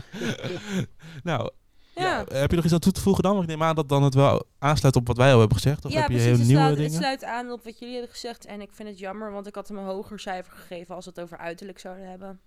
nou, 1.24 1.52
Ja, 1.96 2.04
ja, 2.04 2.38
heb 2.38 2.50
je 2.50 2.56
nog 2.56 2.66
iets 2.66 2.74
aan 2.74 2.80
toe 2.80 2.92
te 2.92 3.02
voegen 3.02 3.24
dan? 3.24 3.32
Want 3.32 3.44
ik 3.44 3.50
neem 3.50 3.64
aan 3.64 3.76
dat 3.76 3.90
dan 3.90 4.04
het 4.04 4.14
wel 4.14 4.46
aansluit 4.60 4.96
op 4.96 5.08
wat 5.08 5.18
wij 5.18 5.34
al 5.34 5.40
hebben 5.40 5.58
gezegd. 5.58 5.86
Of 5.86 5.92
ja 5.92 6.02
heb 6.02 6.10
je 6.10 6.16
precies. 6.16 6.30
heel 6.30 6.38
Het 6.40 6.48
nieuwe 6.48 6.62
sluit, 6.62 6.78
het 6.78 6.86
dingen? 6.86 7.02
sluit 7.02 7.24
aan 7.24 7.52
op 7.52 7.64
wat 7.64 7.80
jullie 7.80 7.94
hebben 7.96 8.14
gezegd. 8.14 8.46
En 8.46 8.62
ik 8.62 8.70
vind 8.74 8.90
het 8.90 9.00
jammer, 9.00 9.32
want 9.32 9.48
ik 9.48 9.56
had 9.56 9.68
hem 9.68 9.78
een 9.78 9.86
hoger 9.86 10.20
cijfer 10.20 10.54
gegeven 10.54 10.96
als 10.96 11.06
we 11.06 11.12
het 11.16 11.20
over 11.24 11.38
uiterlijk 11.38 11.80
zouden 11.80 12.10
hebben. 12.10 12.40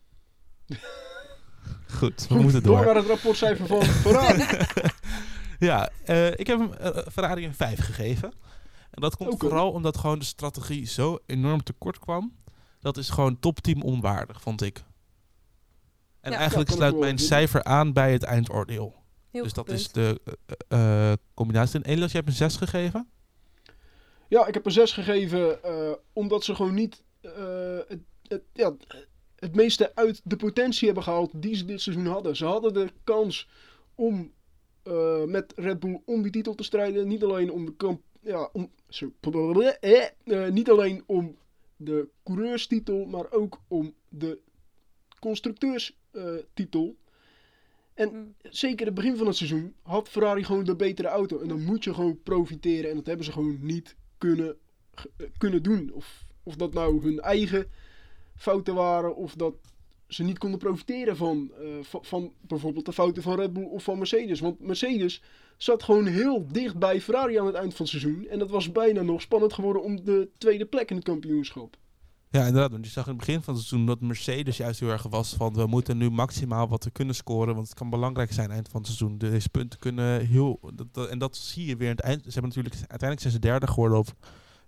Goed, 1.99 2.26
we 2.28 2.35
moeten 2.35 2.62
door 2.62 2.76
door. 2.76 2.85
naar 2.85 2.94
het 2.94 3.06
rapportcijfer 3.06 3.66
van 3.66 3.82
Ferrari. 3.85 4.44
ja, 5.58 5.90
eh, 6.04 6.30
ik 6.30 6.47
heb 6.47 6.58
hem 6.58 6.73
Ferrari 7.12 7.44
een 7.44 7.54
5 7.54 7.80
gegeven. 7.80 8.32
En 8.90 9.00
dat 9.00 9.16
komt 9.16 9.35
vooral 9.38 9.70
omdat 9.73 9.97
gewoon 9.97 10.18
de 10.18 10.25
strategie 10.25 10.87
zo 10.87 11.18
enorm 11.26 11.62
tekort 11.62 11.99
kwam. 11.99 12.32
Dat 12.95 12.97
is 12.97 13.11
gewoon 13.11 13.38
topteam 13.38 13.83
onwaardig, 13.83 14.40
vond 14.40 14.62
ik. 14.62 14.85
En 16.21 16.33
Ja. 16.33 16.38
eigenlijk 16.38 16.71
sluit 16.71 16.99
mijn 16.99 17.16
doen. 17.16 17.26
cijfer 17.26 17.64
aan 17.64 17.92
bij 17.92 18.12
het 18.12 18.23
eindoordeel. 18.23 18.95
Heel 19.30 19.42
dus 19.42 19.52
dat 19.52 19.68
is 19.68 19.92
de 19.92 20.21
eh, 20.68 21.11
eh, 21.11 21.16
combinatie. 21.35 21.83
En 21.83 21.90
Elias, 21.90 22.11
je 22.11 22.16
hebt 22.16 22.28
een 22.28 22.35
6 22.35 22.57
gegeven? 22.57 23.09
Ja, 24.28 24.47
ik 24.47 24.54
heb 24.54 24.66
een 24.66 24.73
6 24.73 24.92
gegeven 24.92 25.62
eh, 25.62 25.92
omdat 26.12 26.45
ze 26.45 26.54
gewoon 26.54 26.75
niet 26.75 27.02
eh, 27.21 27.78
het, 27.88 28.00
het, 28.23 28.42
ja, 28.52 28.76
het 29.37 29.54
meeste 29.54 29.95
uit 29.95 30.21
de 30.25 30.37
potentie 30.37 30.87
hebben 30.87 31.04
gehaald 31.04 31.30
die 31.42 31.57
ze 31.57 31.64
dit 31.64 31.80
seizoen 31.80 32.07
hadden. 32.07 32.37
Ze 32.37 32.45
hadden 32.45 32.75
de 32.75 32.92
kans 33.04 33.49
om 33.95 34.33
eh, 34.83 35.25
met 35.25 35.52
Red 35.57 35.80
Bull 35.80 36.00
om 36.04 36.23
die 36.23 36.30
titel 36.33 36.54
te 36.54 36.62
strijden. 36.62 37.09
Niet 37.09 37.25
alleen 37.25 37.50
om 37.50 37.64
de 37.64 37.76
kamp, 37.76 38.02
ja, 38.21 38.49
om, 38.52 38.71
zo, 38.88 39.12
eh, 39.21 40.04
eh, 40.25 40.52
niet 40.52 40.71
alleen 40.71 41.02
om 41.07 41.37
de 41.78 42.08
coureurstitel, 42.23 43.06
maar 43.06 43.32
ook 43.32 43.61
om 43.68 43.94
de 44.08 44.38
constructeurstitel. 45.18 46.97
en 47.94 48.11
Mm. 48.12 48.35
zeker 48.42 48.87
het 48.87 48.94
begin 48.94 49.16
van 49.16 49.26
het 49.26 49.37
seizoen 49.37 49.75
had 49.82 50.08
Ferrari 50.08 50.44
gewoon 50.44 50.64
de 50.64 50.76
betere 50.76 51.08
auto. 51.08 51.40
En 51.40 51.49
dan 51.49 51.64
moet 51.64 51.85
je 51.85 51.94
gewoon 51.94 52.23
profiteren. 52.23 52.90
En 52.90 52.97
dat 52.97 53.06
hebben 53.06 53.25
ze 53.25 53.32
gewoon 53.32 53.58
niet 53.61 53.97
kunnen, 54.18 54.56
eh, 54.94 55.26
kunnen 55.38 55.62
doen. 55.62 55.92
Of, 55.92 56.25
of 56.42 56.56
dat 56.56 56.73
nou 56.75 57.02
hun 57.02 57.20
eigen 57.20 57.66
fouten 58.37 58.75
waren. 58.75 59.16
Of 59.16 59.35
dat 59.35 59.54
ze 60.09 60.23
niet 60.25 60.38
konden 60.38 60.59
profiteren 60.59 61.17
van, 61.17 61.50
eh, 61.61 61.67
van, 61.83 62.05
van 62.05 62.33
bijvoorbeeld 62.41 62.85
de 62.85 62.93
fouten 62.93 63.23
van 63.23 63.37
Red 63.37 63.53
Bull 63.53 63.65
of 63.65 63.83
van 63.83 63.99
Mercedes. 63.99 64.41
Want 64.41 64.61
Mercedes 64.61 65.23
zat 65.57 65.83
gewoon 65.83 66.07
heel 66.07 66.47
dicht 66.53 66.79
bij 66.79 67.00
Ferrari 67.00 67.38
aan 67.38 67.47
het 67.47 67.55
eind 67.55 67.75
van 67.75 67.87
het 67.87 68.00
seizoen. 68.00 68.27
En 68.27 68.38
dat 68.38 68.50
was 68.50 68.73
bijna 68.73 69.03
nog 69.03 69.21
spannend 69.21 69.53
geworden 69.53 69.83
om 69.83 70.05
de 70.05 70.29
tweede 70.38 70.67
plek 70.67 70.91
in 70.91 70.97
het 70.97 71.05
kampioenschap. 71.05 71.77
Ja, 72.31 72.47
inderdaad. 72.47 72.71
Want 72.71 72.85
je 72.85 72.91
zag 72.91 73.05
in 73.05 73.11
het 73.11 73.27
begin 73.27 73.43
van 73.43 73.55
het 73.55 73.62
seizoen 73.62 73.87
dat 73.87 74.00
Mercedes 74.00 74.57
juist 74.57 74.81
heel 74.81 74.88
erg 74.88 75.03
was 75.03 75.35
van 75.35 75.55
we 75.55 75.67
moeten 75.67 75.97
nu 75.97 76.11
maximaal 76.11 76.69
wat 76.69 76.85
we 76.85 76.91
kunnen 76.91 77.15
scoren. 77.15 77.55
Want 77.55 77.67
het 77.67 77.77
kan 77.77 77.91
belangrijk 77.91 78.33
zijn 78.33 78.50
eind 78.50 78.69
van 78.69 78.81
het 78.81 78.91
seizoen. 78.91 79.19
Deze 79.19 79.49
punten 79.49 79.79
kunnen 79.79 80.27
heel. 80.27 80.61
En 81.11 81.19
dat 81.19 81.37
zie 81.37 81.67
je 81.67 81.77
weer 81.77 81.88
aan 81.88 81.97
het 81.97 82.05
eind. 82.05 82.23
Ze 82.23 82.31
hebben 82.31 82.49
natuurlijk 82.49 82.75
uiteindelijk 82.75 83.21
zijn 83.21 83.33
ze 83.33 83.38
derde 83.38 83.67
geworden 83.67 83.99
op 83.99 84.15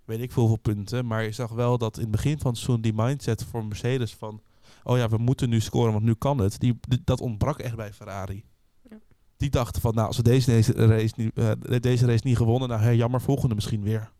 weet 0.05 0.21
ik 0.21 0.31
veel 0.31 0.41
hoeveel 0.41 0.73
punten. 0.73 1.05
Maar 1.05 1.23
je 1.23 1.31
zag 1.31 1.51
wel 1.51 1.77
dat 1.77 1.95
in 1.95 2.01
het 2.01 2.11
begin 2.11 2.39
van 2.39 2.51
het 2.51 2.59
seizoen 2.59 2.81
die 2.81 2.93
mindset 2.93 3.43
voor 3.43 3.65
Mercedes 3.65 4.13
van 4.13 4.41
oh 4.83 4.97
ja, 4.97 5.09
we 5.09 5.17
moeten 5.17 5.49
nu 5.49 5.59
scoren, 5.59 5.91
want 5.91 6.03
nu 6.03 6.13
kan 6.13 6.37
het. 6.37 6.59
Die, 6.59 6.79
die- 6.87 7.01
dat 7.03 7.21
ontbrak 7.21 7.59
echt 7.59 7.75
bij 7.75 7.93
Ferrari. 7.93 8.45
Ja. 8.89 8.97
Die 9.37 9.49
dachten 9.49 9.81
van 9.81 9.93
nou, 9.95 10.07
als 10.07 10.17
we 10.17 10.23
deze, 10.23 10.51
deze, 10.51 10.71
race, 10.73 11.13
niet, 11.15 11.31
eh, 11.37 11.51
deze 11.79 12.05
race 12.05 12.27
niet 12.27 12.37
gewonnen, 12.37 12.69
nou 12.69 12.81
hè, 12.81 12.89
jammer, 12.89 13.21
volgende 13.21 13.55
misschien 13.55 13.83
weer. 13.83 14.11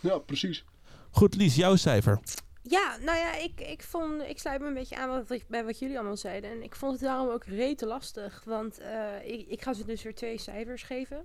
Ja, 0.00 0.18
precies. 0.18 0.64
Goed, 1.10 1.34
Lies, 1.34 1.54
jouw 1.54 1.76
cijfer. 1.76 2.20
Ja, 2.62 2.96
nou 3.04 3.18
ja, 3.18 3.34
ik, 3.36 3.60
ik, 3.60 3.82
vond, 3.82 4.22
ik 4.22 4.38
sluit 4.38 4.60
me 4.60 4.66
een 4.66 4.74
beetje 4.74 4.96
aan 4.96 5.08
wat, 5.08 5.42
bij 5.48 5.64
wat 5.64 5.78
jullie 5.78 5.96
allemaal 5.98 6.16
zeiden. 6.16 6.50
En 6.50 6.62
ik 6.62 6.74
vond 6.76 6.92
het 6.92 7.00
daarom 7.00 7.28
ook 7.28 7.44
rete 7.44 7.86
lastig. 7.86 8.42
Want 8.44 8.78
eh, 8.78 9.14
ik, 9.24 9.46
ik 9.48 9.62
ga 9.62 9.72
ze 9.72 9.84
dus 9.84 10.02
weer 10.02 10.14
twee 10.14 10.38
cijfers 10.38 10.82
geven. 10.82 11.24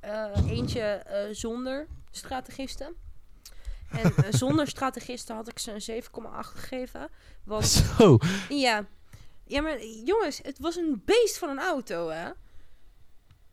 Eh, 0.00 0.26
eentje 0.46 0.80
eh, 0.80 1.34
zonder 1.34 1.86
strategisten. 2.10 2.94
En 3.90 4.14
eh, 4.16 4.32
zonder 4.32 4.66
strategisten 4.68 5.34
had 5.36 5.48
ik 5.48 5.58
ze 5.58 5.72
een 5.88 6.02
7,8 6.02 6.08
gegeven. 6.40 7.08
Want 7.44 7.66
Zo. 7.98 8.18
ja, 8.48 8.86
ja, 9.44 9.60
maar 9.60 9.84
jongens, 9.84 10.40
het 10.42 10.58
was 10.58 10.76
een 10.76 11.02
beest 11.04 11.38
van 11.38 11.48
een 11.48 11.58
auto, 11.60 12.08
hè? 12.08 12.28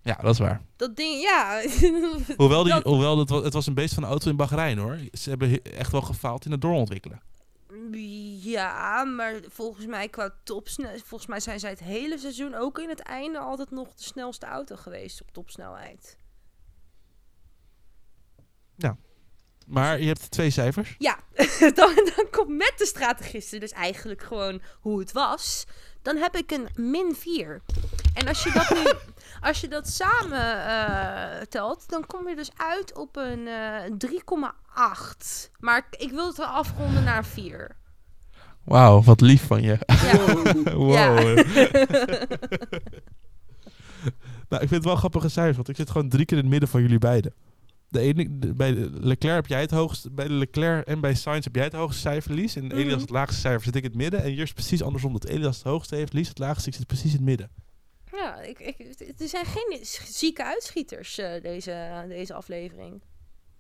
Ja, 0.01 0.15
dat 0.15 0.33
is 0.33 0.39
waar. 0.39 0.61
Dat 0.75 0.95
ding, 0.95 1.21
ja. 1.21 1.61
Hoewel, 2.37 2.63
die, 2.63 2.73
Dat- 2.73 2.83
hoewel 2.83 3.17
het, 3.19 3.29
was, 3.29 3.43
het 3.43 3.53
was 3.53 3.67
een 3.67 3.73
beest 3.73 3.93
van 3.93 4.03
een 4.03 4.09
auto 4.09 4.29
in 4.29 4.35
Bahrein 4.35 4.77
hoor. 4.77 4.99
Ze 5.11 5.29
hebben 5.29 5.49
he- 5.49 5.55
echt 5.61 5.91
wel 5.91 6.01
gefaald 6.01 6.45
in 6.45 6.51
het 6.51 6.61
doorontwikkelen. 6.61 7.21
Ja, 8.41 9.03
maar 9.03 9.39
volgens 9.47 9.85
mij 9.85 10.07
qua 10.09 10.33
topsnelheid... 10.43 11.01
Volgens 11.03 11.29
mij 11.29 11.39
zijn 11.39 11.59
zij 11.59 11.69
het 11.69 11.79
hele 11.79 12.17
seizoen 12.17 12.55
ook 12.55 12.79
in 12.79 12.89
het 12.89 12.99
einde 12.99 13.39
altijd 13.39 13.71
nog 13.71 13.93
de 13.93 14.03
snelste 14.03 14.45
auto 14.45 14.75
geweest 14.75 15.21
op 15.21 15.31
topsnelheid. 15.31 16.17
Maar 19.67 19.99
je 19.99 20.07
hebt 20.07 20.31
twee 20.31 20.49
cijfers. 20.49 20.95
Ja, 20.97 21.17
dan, 21.79 21.95
dan 22.15 22.25
komt 22.31 22.49
met 22.49 22.73
de 22.77 22.85
strategisten 22.85 23.59
dus 23.59 23.71
eigenlijk 23.71 24.21
gewoon 24.21 24.61
hoe 24.79 24.99
het 24.99 25.11
was. 25.11 25.65
Dan 26.01 26.17
heb 26.17 26.35
ik 26.35 26.51
een 26.51 26.67
min 26.75 27.15
4. 27.15 27.61
En 28.13 28.27
als 28.27 28.43
je 28.43 28.51
dat 28.51 28.69
nu, 28.69 28.91
als 29.49 29.61
je 29.61 29.67
dat 29.67 29.89
samen 29.89 30.65
eh, 30.65 31.41
telt, 31.49 31.89
dan 31.89 32.05
kom 32.05 32.29
je 32.29 32.35
dus 32.35 32.51
uit 32.55 32.95
op 32.95 33.15
een 33.15 33.47
eh 33.47 34.11
3,8. 35.45 35.49
Maar 35.59 35.87
ik 35.91 36.11
wil 36.11 36.27
het 36.27 36.37
wel 36.37 36.45
afronden 36.45 37.03
naar 37.03 37.25
4. 37.25 37.75
Wauw, 38.63 39.01
wat 39.01 39.21
lief 39.21 39.47
van 39.47 39.61
je. 39.61 39.77
Ja. 39.87 40.15
Wow. 40.77 41.17
nou, 44.49 44.63
ik 44.63 44.69
vind 44.69 44.69
het 44.69 44.83
wel 44.83 44.95
grappige 44.95 45.29
cijfers, 45.29 45.55
want 45.55 45.69
ik 45.69 45.75
zit 45.75 45.89
gewoon 45.89 46.09
drie 46.09 46.25
keer 46.25 46.37
in 46.37 46.43
het 46.43 46.51
midden 46.51 46.69
van 46.69 46.81
jullie 46.81 46.99
beiden. 46.99 47.33
De 47.89 47.99
ene, 47.99 48.39
de- 48.39 48.53
bij 48.53 48.73
de 48.73 48.89
Leclerc 48.93 49.35
heb 49.35 49.47
jij 49.47 49.61
het 49.61 49.71
hoogste, 49.71 50.11
bij 50.11 50.27
de 50.27 50.33
Leclerc 50.33 50.87
en 50.87 50.99
bij 51.01 51.13
Sainz 51.15 51.43
heb 51.43 51.55
jij 51.55 51.63
het 51.63 51.73
hoogste 51.73 51.99
cijfer, 52.01 52.33
Lies. 52.33 52.55
En 52.55 52.71
Elias 52.71 52.91
Mhm. 52.91 52.99
het 53.01 53.09
laagste 53.09 53.39
cijfer 53.39 53.63
zit 53.63 53.75
ik 53.75 53.83
in 53.83 53.89
het 53.89 53.97
midden. 53.97 54.23
En 54.23 54.29
hier 54.31 54.41
is 54.41 54.53
precies 54.53 54.81
andersom, 54.83 55.13
dat 55.13 55.25
Elias 55.25 55.55
het 55.57 55.65
hoogste 55.65 55.95
heeft, 55.95 56.13
Lies 56.13 56.27
het 56.27 56.37
laagste, 56.39 56.69
ik 56.69 56.75
zit 56.75 56.87
precies 56.87 57.11
in 57.11 57.17
het 57.17 57.25
midden. 57.25 57.49
Ja, 58.11 58.41
ik, 58.41 58.59
ik, 58.59 58.79
er 59.21 59.27
zijn 59.27 59.45
geen 59.45 59.79
zieke 60.05 60.43
uitschieters 60.45 61.17
eh, 61.17 61.41
deze, 61.41 62.05
deze 62.07 62.33
aflevering. 62.33 62.91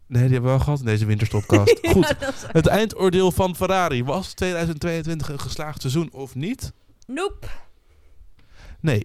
Nee, 0.07 0.21
die 0.23 0.31
hebben 0.31 0.41
we 0.41 0.47
wel 0.55 0.59
gehad 0.59 0.79
in 0.79 0.85
deze 0.85 1.05
winterstopcast. 1.05 1.79
Goed, 1.91 2.15
Ja, 2.19 2.33
het 2.51 2.67
eindoordeel 2.67 3.31
van 3.31 3.55
Ferrari. 3.55 4.03
Was 4.03 4.33
2022 4.33 5.29
een 5.29 5.39
geslaagd 5.39 5.81
seizoen 5.81 6.11
of 6.13 6.35
niet? 6.35 6.71
Nope. 7.07 7.47
Nee. 8.79 9.03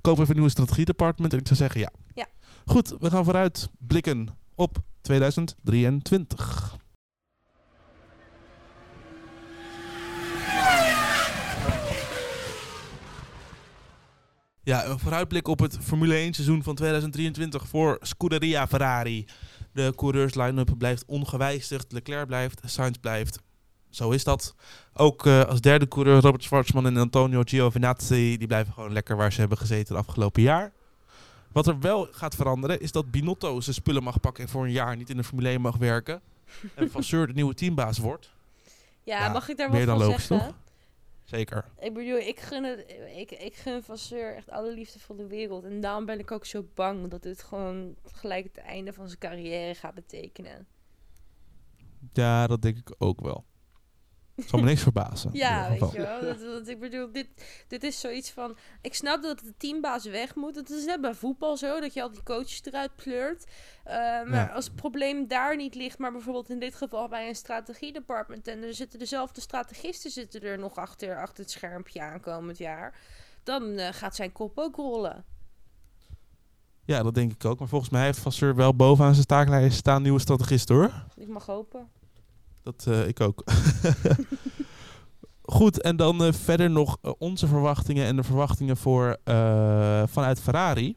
Koop 0.00 0.16
even 0.16 0.28
een 0.28 0.34
nieuwe 0.34 0.50
strategiedepartment 0.50 1.32
en 1.32 1.38
ik 1.38 1.46
zou 1.46 1.58
zeggen 1.58 1.80
ja. 1.80 1.90
Ja. 2.14 2.26
Goed, 2.68 2.94
we 2.98 3.10
gaan 3.10 3.24
vooruit 3.24 3.70
blikken 3.78 4.28
op 4.54 4.76
2023. 5.00 6.76
Ja, 14.62 14.84
een 14.86 14.98
vooruitblik 14.98 15.48
op 15.48 15.58
het 15.58 15.78
Formule 15.80 16.14
1 16.14 16.34
seizoen 16.34 16.62
van 16.62 16.74
2023 16.74 17.68
voor 17.68 17.98
Scuderia 18.00 18.66
Ferrari. 18.66 19.26
De 19.72 19.92
coureurs 19.96 20.34
line-up 20.34 20.74
blijft 20.78 21.04
ongewijzigd. 21.06 21.92
Leclerc 21.92 22.26
blijft, 22.26 22.60
Sainz 22.64 22.96
blijft. 23.00 23.38
Zo 23.90 24.10
is 24.10 24.24
dat. 24.24 24.54
Ook 24.92 25.26
eh, 25.26 25.44
als 25.44 25.60
derde 25.60 25.88
coureur 25.88 26.20
Robert 26.20 26.42
Schwarzman 26.42 26.86
en 26.86 26.96
Antonio 26.96 27.42
Giovinazzi. 27.44 28.36
Die 28.36 28.46
blijven 28.46 28.72
gewoon 28.72 28.92
lekker 28.92 29.16
waar 29.16 29.32
ze 29.32 29.40
hebben 29.40 29.58
gezeten 29.58 29.96
het 29.96 30.06
afgelopen 30.06 30.42
jaar. 30.42 30.72
Wat 31.56 31.66
er 31.66 31.80
wel 31.80 32.08
gaat 32.10 32.34
veranderen 32.34 32.80
is 32.80 32.92
dat 32.92 33.10
Binotto 33.10 33.60
zijn 33.60 33.74
spullen 33.74 34.02
mag 34.02 34.20
pakken 34.20 34.44
en 34.44 34.50
voor 34.50 34.64
een 34.64 34.72
jaar 34.72 34.96
niet 34.96 35.10
in 35.10 35.16
de 35.16 35.24
Formule 35.24 35.48
1 35.48 35.60
mag 35.60 35.76
werken. 35.76 36.20
en 36.74 36.90
Vasseur 36.90 37.26
de 37.26 37.32
nieuwe 37.32 37.54
teambaas 37.54 37.98
wordt. 37.98 38.30
Ja, 39.02 39.24
Ja, 39.24 39.32
mag 39.32 39.48
ik 39.48 39.56
daar 39.56 39.70
meer 39.70 39.78
wat 39.78 39.88
dan 39.88 39.98
van 39.98 40.06
logisch, 40.06 40.26
zeggen? 40.26 40.48
toch? 40.48 40.56
Zeker. 41.24 41.64
Ik 41.80 41.94
bedoel, 41.94 42.16
ik 42.16 42.40
gun, 42.40 42.64
het, 42.64 42.94
ik, 43.16 43.30
ik 43.30 43.54
gun 43.54 43.82
Vasseur 43.82 44.34
echt 44.34 44.50
alle 44.50 44.72
liefde 44.72 44.98
van 44.98 45.16
de 45.16 45.26
wereld. 45.26 45.64
En 45.64 45.80
daarom 45.80 46.04
ben 46.04 46.18
ik 46.18 46.30
ook 46.30 46.44
zo 46.44 46.64
bang 46.74 47.08
dat 47.10 47.22
dit 47.22 47.42
gewoon 47.42 47.94
gelijk 48.12 48.44
het 48.44 48.56
einde 48.56 48.92
van 48.92 49.06
zijn 49.06 49.18
carrière 49.18 49.74
gaat 49.74 49.94
betekenen. 49.94 50.66
Ja, 52.12 52.46
dat 52.46 52.62
denk 52.62 52.76
ik 52.76 52.94
ook 52.98 53.20
wel. 53.20 53.44
Zal 54.36 54.58
me 54.58 54.64
niks 54.64 54.82
verbazen. 54.82 55.30
Ja, 55.32 55.68
weet 55.70 55.92
je 55.92 55.98
wel. 56.00 56.20
Dat, 56.20 56.40
dat- 56.40 56.68
ik 56.68 56.80
bedoel, 56.80 57.12
dit, 57.12 57.28
dit 57.68 57.82
is 57.84 58.00
zoiets 58.00 58.30
van... 58.30 58.56
Ik 58.80 58.94
snap 58.94 59.22
dat 59.22 59.38
de 59.38 59.54
teambaas 59.56 60.04
weg 60.04 60.34
moet. 60.34 60.56
Het 60.56 60.70
is 60.70 60.84
net 60.84 61.00
bij 61.00 61.14
voetbal 61.14 61.56
zo, 61.56 61.80
dat 61.80 61.94
je 61.94 62.02
al 62.02 62.10
die 62.12 62.22
coaches 62.22 62.60
eruit 62.64 62.96
pleurt. 62.96 63.44
Eh, 63.84 63.94
maar 63.96 64.30
Ja. 64.32 64.46
als 64.46 64.64
het 64.64 64.74
probleem 64.74 65.28
daar 65.28 65.56
niet 65.56 65.74
ligt, 65.74 65.98
maar 65.98 66.12
bijvoorbeeld 66.12 66.50
in 66.50 66.58
dit 66.58 66.74
geval 66.74 67.08
bij 67.08 67.28
een 67.28 67.34
strategiedepartment... 67.34 68.48
en 68.48 68.62
er 68.62 68.74
zitten 68.74 68.98
dezelfde 68.98 69.40
strategisten 69.40 70.10
zitten 70.10 70.42
er 70.42 70.58
nog 70.58 70.76
achter, 70.76 71.20
achter 71.20 71.42
het 71.42 71.50
schermpje 71.52 72.00
aankomend 72.02 72.58
jaar... 72.58 72.94
dan 73.42 73.62
eh, 73.78 73.88
gaat 73.92 74.16
zijn 74.16 74.32
kop 74.32 74.58
ook 74.58 74.76
rollen. 74.76 75.24
Ja, 76.84 77.02
dat 77.02 77.14
denk 77.14 77.32
ik 77.32 77.44
ook. 77.44 77.58
Maar 77.58 77.68
volgens 77.68 77.90
mij 77.90 78.04
heeft 78.04 78.18
Vasseur 78.18 78.54
wel 78.54 78.74
bovenaan 78.76 79.14
zijn 79.14 79.26
taaklijst 79.26 79.76
staan 79.78 80.02
nieuwe 80.02 80.20
strategist 80.20 80.68
hoor. 80.68 80.90
Ik 81.16 81.28
mag 81.28 81.46
hopen. 81.46 81.88
Dat 82.66 82.84
eh, 82.88 83.08
ik 83.08 83.20
ook. 83.20 83.44
Goed, 85.42 85.80
en 85.80 85.96
dan 85.96 86.24
eh, 86.24 86.32
verder 86.32 86.70
nog 86.70 86.98
eh, 87.02 87.12
onze 87.18 87.46
verwachtingen 87.46 88.06
en 88.06 88.16
de 88.16 88.22
verwachtingen 88.22 88.76
voor, 88.76 89.16
eh, 89.24 90.02
vanuit 90.06 90.40
Ferrari. 90.40 90.96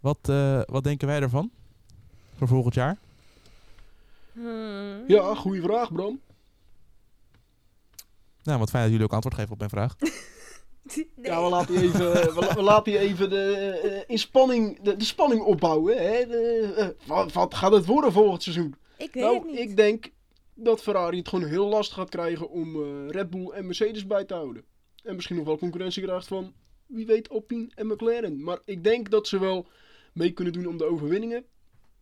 Wat, 0.00 0.18
eh, 0.22 0.60
wat 0.64 0.84
denken 0.84 1.08
wij 1.08 1.20
ervan? 1.20 1.50
Voor 2.36 2.48
volgend 2.48 2.74
jaar? 2.74 2.98
Hmm. 4.32 5.02
Ja, 5.06 5.34
goede 5.34 5.62
vraag, 5.62 5.92
Bram. 5.92 6.20
Nou, 8.42 8.58
wat 8.58 8.70
fijn 8.70 8.82
dat 8.82 8.90
jullie 8.92 9.06
ook 9.06 9.12
antwoord 9.12 9.34
geven 9.36 9.52
op 9.52 9.58
mijn 9.58 9.70
vraag. 9.70 9.96
Nee. 10.00 10.12
Ja, 11.22 11.42
we 11.42 11.48
laten 11.50 11.74
hier 11.78 11.84
even, 11.84 12.12
we, 12.34 12.40
la- 12.40 12.54
we 12.54 12.62
laten 12.62 12.92
hier 12.92 13.00
even 13.00 13.30
de, 13.30 14.04
in 14.06 14.18
spanning, 14.18 14.80
de, 14.80 14.96
de 14.96 15.04
spanning 15.04 15.42
opbouwen. 15.42 15.96
Hè? 15.96 16.26
De, 16.26 16.96
wat, 17.06 17.32
wat 17.32 17.54
gaat 17.54 17.72
het 17.72 17.86
worden 17.86 18.12
volgend 18.12 18.42
seizoen? 18.42 18.74
Ik 18.96 19.12
weet 19.12 19.22
nou, 19.22 19.34
het 19.36 19.44
niet. 19.46 19.58
ik 19.58 19.76
denk 19.76 20.10
dat 20.64 20.82
Ferrari 20.82 21.18
het 21.18 21.28
gewoon 21.28 21.48
heel 21.48 21.66
lastig 21.68 21.96
gaat 21.96 22.08
krijgen 22.08 22.48
om 22.50 22.82
eh, 22.82 23.08
Red 23.08 23.30
Bull 23.30 23.48
en 23.48 23.66
Mercedes 23.66 24.06
bij 24.06 24.24
te 24.24 24.34
houden. 24.34 24.64
En 25.02 25.14
misschien 25.14 25.36
nog 25.36 25.44
wel 25.44 25.58
concurrentie 25.58 26.02
krijgt 26.02 26.26
van, 26.26 26.52
wie 26.86 27.06
weet, 27.06 27.28
Alpine 27.28 27.70
en 27.74 27.86
McLaren. 27.86 28.42
Maar 28.44 28.58
ik 28.64 28.84
denk 28.84 29.10
dat 29.10 29.28
ze 29.28 29.38
wel 29.38 29.66
mee 30.12 30.30
kunnen 30.30 30.52
doen 30.52 30.66
om 30.66 30.76
de 30.76 30.84
overwinningen. 30.84 31.44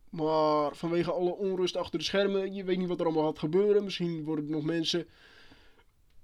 Maar 0.09 0.75
vanwege 0.75 1.11
alle 1.11 1.35
onrust 1.35 1.75
achter 1.75 1.99
de 1.99 2.05
schermen, 2.05 2.53
je 2.53 2.63
weet 2.63 2.77
niet 2.77 2.87
wat 2.87 2.99
er 2.99 3.05
allemaal 3.05 3.25
gaat 3.25 3.39
gebeuren. 3.39 3.83
Misschien 3.83 4.23
worden 4.23 4.45
er 4.45 4.51
nog 4.51 4.63
mensen 4.63 5.07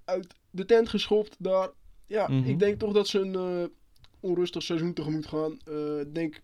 uit 0.05 0.27
de 0.49 0.65
tent 0.65 0.89
geschopt 0.89 1.35
daar. 1.39 1.69
Ja, 2.05 2.27
Mhm. 2.27 2.49
ik 2.49 2.59
denk 2.59 2.79
toch 2.79 2.93
dat 2.93 3.07
ze 3.07 3.19
een 3.19 3.35
eh, 3.35 3.69
onrustig 4.19 4.63
seizoen 4.63 4.93
tegemoet 4.93 5.25
gaan. 5.27 5.59
Eh, 5.65 5.99
Ik 5.99 6.13
denk 6.15 6.41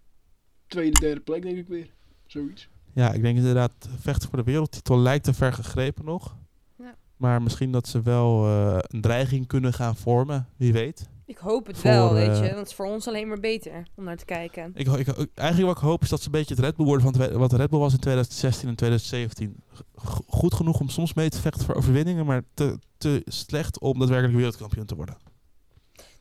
tweede, 0.68 1.00
derde 1.00 1.22
plek, 1.22 1.42
denk 1.42 1.58
ik 1.58 1.68
weer. 1.68 1.90
Zoiets. 2.26 2.68
Ja, 2.94 3.12
ik 3.12 3.22
denk 3.22 3.38
inderdaad, 3.38 3.72
vechten 4.00 4.30
voor 4.30 4.38
de 4.38 4.44
wereldtitel 4.44 4.98
lijkt 5.00 5.24
te 5.24 5.34
ver 5.34 5.54
gegrepen 5.54 6.06
nog. 6.06 6.36
Ja. 6.78 6.96
Maar 7.18 7.42
misschien 7.42 7.72
dat 7.72 7.88
ze 7.88 8.02
wel 8.02 8.46
eh, 8.46 8.78
een 8.82 9.02
dreiging 9.02 9.48
kunnen 9.48 9.74
gaan 9.74 9.96
vormen, 9.96 10.48
wie 10.58 10.74
weet. 10.74 11.10
Ik 11.26 11.38
hoop 11.38 11.68
het 11.68 11.78
Voor, 11.78 11.90
wel, 11.90 12.14
weet 12.14 12.28
eh, 12.30 12.38
je. 12.38 12.44
Het 12.56 12.68
is 12.68 12.74
voor 12.74 12.86
ons 12.86 13.08
alleen 13.08 13.28
maar 13.28 13.40
beter 13.40 13.88
om 13.96 14.04
naar 14.04 14.18
te 14.18 14.26
kijken. 14.26 14.72
Ik, 14.74 14.88
ik, 14.88 15.08
eigenlijk 15.34 15.68
wat 15.74 15.78
ik 15.84 15.90
hoop 15.90 16.02
is 16.02 16.10
dat 16.10 16.20
ze 16.20 16.26
een 16.26 16.32
beetje 16.32 16.56
het 16.56 16.64
Red 16.64 16.76
Bull 16.76 16.86
worden 16.86 17.14
van 17.14 17.38
wat 17.38 17.54
Red 17.54 17.70
Bull 17.70 17.80
was 17.80 17.94
in 17.94 18.00
2016 18.00 18.70
en 18.70 18.76
2017. 18.76 19.56
G- 19.96 20.20
goed 20.28 20.54
genoeg 20.54 20.80
om 20.80 20.90
soms 20.90 21.14
mee 21.14 21.30
te 21.30 21.42
vechten 21.42 21.66
voor 21.66 21.76
overwinningen, 21.76 22.26
maar 22.26 22.44
te, 22.54 22.80
te 22.98 23.22
slecht 23.26 23.80
om 23.80 24.00
daadwerkelijk 24.00 24.36
wereldkampioen 24.38 24.86
te 24.86 24.96
worden. 24.96 25.18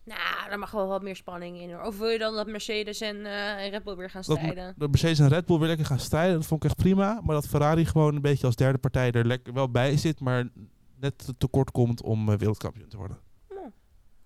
Nou, 0.05 0.49
daar 0.49 0.59
mag 0.59 0.71
wel 0.71 0.87
wat 0.87 1.03
meer 1.03 1.17
spanning 1.17 1.61
in 1.61 1.73
hoor. 1.73 1.83
Of 1.83 1.99
wil 1.99 2.09
je 2.09 2.19
dan 2.19 2.35
dat 2.35 2.47
Mercedes 2.47 3.01
en 3.01 3.17
eh, 3.17 3.71
Red 3.71 3.85
Bull 3.85 3.97
weer 3.97 4.11
gaan 4.11 4.25
strijden? 4.25 4.75
dat 4.77 4.91
Mercedes 4.91 5.19
en 5.19 5.29
Red 5.29 5.47
Bull 5.47 5.59
weer 5.59 5.69
lekker 5.69 5.87
gaan 5.87 5.99
strijden, 5.99 6.35
dat 6.35 6.47
vond 6.47 6.65
ik 6.65 6.71
echt 6.71 6.79
prima. 6.79 7.21
Maar 7.25 7.35
dat 7.35 7.47
Ferrari 7.47 7.87
gewoon 7.87 8.15
een 8.15 8.23
beetje 8.23 8.47
als 8.47 8.57
derde 8.57 8.79
partij 8.79 9.11
er 9.13 9.27
lekker 9.27 9.53
wel 9.53 9.71
bij 9.71 9.97
zit, 9.97 10.21
maar 10.21 10.49
net 11.01 11.19
te- 11.19 11.37
tekort 11.39 11.71
komt 11.71 12.03
om 12.03 12.29
eh, 12.31 12.37
wereldkampioen 12.39 12.89
te 12.89 12.97
worden. 12.97 13.19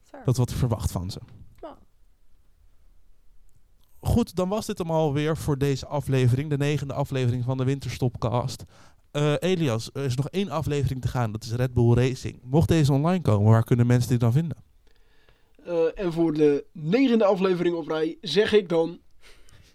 Fair. 0.03 0.25
Dat 0.25 0.35
is 0.35 0.41
wat 0.41 0.51
ik 0.51 0.57
verwacht 0.57 0.91
van 0.93 1.11
ze. 1.11 1.21
Ja. 1.61 1.79
Goed, 4.01 4.35
dan 4.37 4.49
was 4.49 4.67
dit 4.67 4.79
hem 4.79 4.91
alweer 4.91 5.37
voor 5.37 5.59
deze 5.59 5.87
aflevering. 5.87 6.51
De 6.51 6.57
negende 6.57 6.95
aflevering 6.95 7.45
van 7.45 7.57
de 7.57 7.65
Winterstopcast. 7.65 8.65
Eh, 9.11 9.35
Elias, 9.39 9.91
er 9.93 10.05
is 10.05 10.17
nog 10.17 10.29
één 10.29 10.49
aflevering 10.51 11.01
te 11.01 11.09
gaan. 11.09 11.33
Dat 11.33 11.45
is 11.45 11.53
Red 11.53 11.75
Bull 11.75 11.95
Racing. 11.95 12.41
Mocht 12.43 12.69
deze 12.69 12.93
online 12.93 13.23
komen, 13.23 13.51
waar 13.51 13.65
kunnen 13.65 13.87
mensen 13.87 14.11
dit 14.11 14.21
dan 14.21 14.33
vinden? 14.33 14.57
Eh, 15.67 15.85
en 15.95 16.13
voor 16.13 16.33
de 16.33 16.65
negende 16.73 17.25
aflevering 17.25 17.77
op 17.77 17.89
rij 17.89 18.19
zeg 18.21 18.53
ik 18.53 18.69
dan 18.69 19.01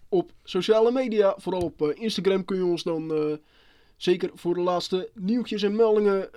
op 0.09 0.31
sociale 0.43 0.91
media, 0.91 1.35
vooral 1.37 1.61
op 1.61 1.81
eh, 1.81 2.01
Instagram 2.01 2.45
kun 2.45 2.57
je 2.57 2.65
ons 2.65 2.83
dan 2.83 3.13
eh, 3.13 3.33
zeker 3.97 4.29
voor 4.33 4.53
de 4.53 4.59
laatste 4.61 5.09
nieuwtjes 5.13 5.63
en 5.63 5.75
meldingen 5.75 6.29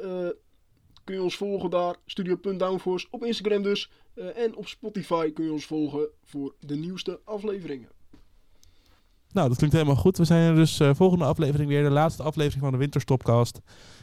kun 1.04 1.14
je 1.14 1.22
ons 1.22 1.36
volgen 1.36 1.70
daar. 1.70 1.96
Studio.downforce 2.06 3.06
op 3.10 3.24
Instagram 3.24 3.62
dus. 3.62 3.90
En 4.34 4.56
op 4.56 4.66
Spotify 4.68 5.32
kun 5.32 5.44
je 5.44 5.52
ons 5.52 5.64
volgen 5.64 6.08
voor 6.24 6.54
de 6.60 6.76
nieuwste 6.76 7.20
afleveringen. 7.24 7.88
Nou, 9.32 9.48
dat 9.48 9.56
klinkt 9.56 9.76
helemaal 9.76 9.96
goed. 9.96 10.16
We 10.16 10.24
zijn 10.24 10.50
er 10.50 10.54
dus 10.54 10.80
volgende 10.92 11.24
aflevering 11.24 11.68
weer. 11.68 11.82
De 11.82 11.90
laatste 11.90 12.22
aflevering 12.22 12.62
van 12.62 12.72
de 12.72 12.78
Winterstopcast. 12.78 13.60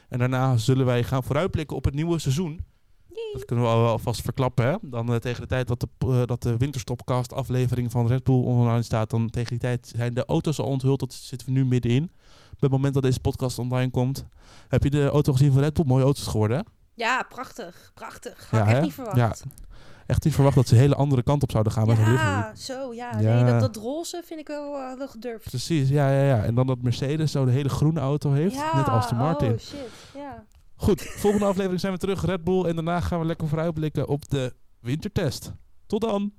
En 0.10 0.20
daarna 0.20 0.58
zullen 0.58 0.86
wij 0.86 1.03
gaan 1.03 1.24
vooruitblikken 1.24 1.75
op 1.75 1.86
het 1.86 1.93
nieuwe 1.93 2.20
seizoen. 2.20 2.60
Dat 3.34 3.46
kunnen 3.46 3.66
we 3.66 3.72
al 3.72 3.88
alvast 3.88 4.22
verklappen. 4.22 4.66
Hè? 4.66 4.76
Dan 4.82 5.14
eh, 5.14 5.16
tegen 5.16 5.42
de 5.42 5.48
tijd 5.48 5.68
dat 5.68 5.80
de, 5.80 5.88
eh, 6.00 6.26
dat 6.26 6.42
de 6.42 6.58
Winterstopcast 6.58 7.34
aflevering 7.34 7.92
van 7.92 8.08
Red 8.08 8.24
Bull 8.24 8.44
online 8.44 8.82
staat, 8.82 9.10
dan 9.10 9.30
tegen 9.30 9.50
die 9.50 9.60
tijd 9.60 9.92
zijn 9.96 10.14
de 10.14 10.26
auto's 10.26 10.60
al 10.60 10.66
onthuld. 10.66 11.00
Dat 11.00 11.14
zitten 11.14 11.48
we 11.48 11.54
nu 11.54 11.66
middenin. 11.66 12.12
Op 12.54 12.62
het 12.62 12.72
moment 12.72 12.94
dat 12.94 13.04
deze 13.04 13.20
podcast 13.20 13.60
online 13.60 13.92
komt. 13.92 14.26
Heb 14.68 14.84
je 14.84 14.90
de 14.90 15.08
auto 15.08 15.32
gezien 15.32 15.52
van 15.52 15.62
Red 15.62 15.74
Bull? 15.74 15.86
Mooie 15.86 16.04
auto's 16.04 16.28
geworden, 16.28 16.58
hè? 16.58 16.64
Ja, 16.94 17.26
prachtig. 17.30 17.92
Prachtig. 17.94 18.48
Had 18.50 18.62
ik 18.62 18.68
echt 18.68 18.82
niet 18.82 18.94
verwacht. 18.94 19.18
Ja, 19.18 19.34
echt 20.06 20.24
niet 20.24 20.34
verwacht 20.34 20.56
dat 20.56 20.68
ze 20.68 20.74
een 20.74 20.80
hele 20.80 20.96
andere 20.96 21.24
kant 21.24 21.44
op 21.44 21.52
zouden 21.52 21.74
gaan. 21.74 21.88
Ja, 21.88 22.56
zo, 22.56 22.94
ja. 22.94 23.20
Ja. 23.20 23.44
Nee, 23.44 23.52
dat, 23.52 23.60
dat 23.60 23.84
roze 23.84 24.22
vind 24.26 24.40
ik 24.40 24.48
wel, 24.48 24.78
eh, 24.78 24.98
wel 24.98 25.08
gedurfd. 25.08 25.50
Precies, 25.50 25.90
ja, 25.90 26.12
ja, 26.12 26.24
ja. 26.24 26.44
En 26.44 26.56
dan 26.56 26.68
dat 26.68 26.82
Mercedes 26.82 27.32
zo 27.32 27.46
de 27.46 27.52
hele 27.52 27.70
groene 27.70 28.00
auto 28.00 28.32
heeft, 28.32 28.74
net 28.74 28.88
als 28.88 29.10
de 29.10 29.16
Martin. 29.16 29.52
Oh, 29.52 29.60
shit. 29.60 29.90
Ja. 30.16 30.44
Goed, 30.82 31.02
volgende 31.02 31.46
aflevering 31.46 31.80
zijn 31.80 31.94
we 31.94 32.00
terug, 32.00 32.26
Red 32.26 32.44
Bull. 32.44 32.66
En 32.66 32.76
daarna 32.76 33.00
gaan 33.00 33.20
we 33.20 33.26
lekker 33.26 33.48
vooruitblikken 33.48 34.08
op 34.08 34.30
de 34.30 34.54
wintertest. 34.80 35.54
Tot 35.86 36.02
dan! 36.02 36.34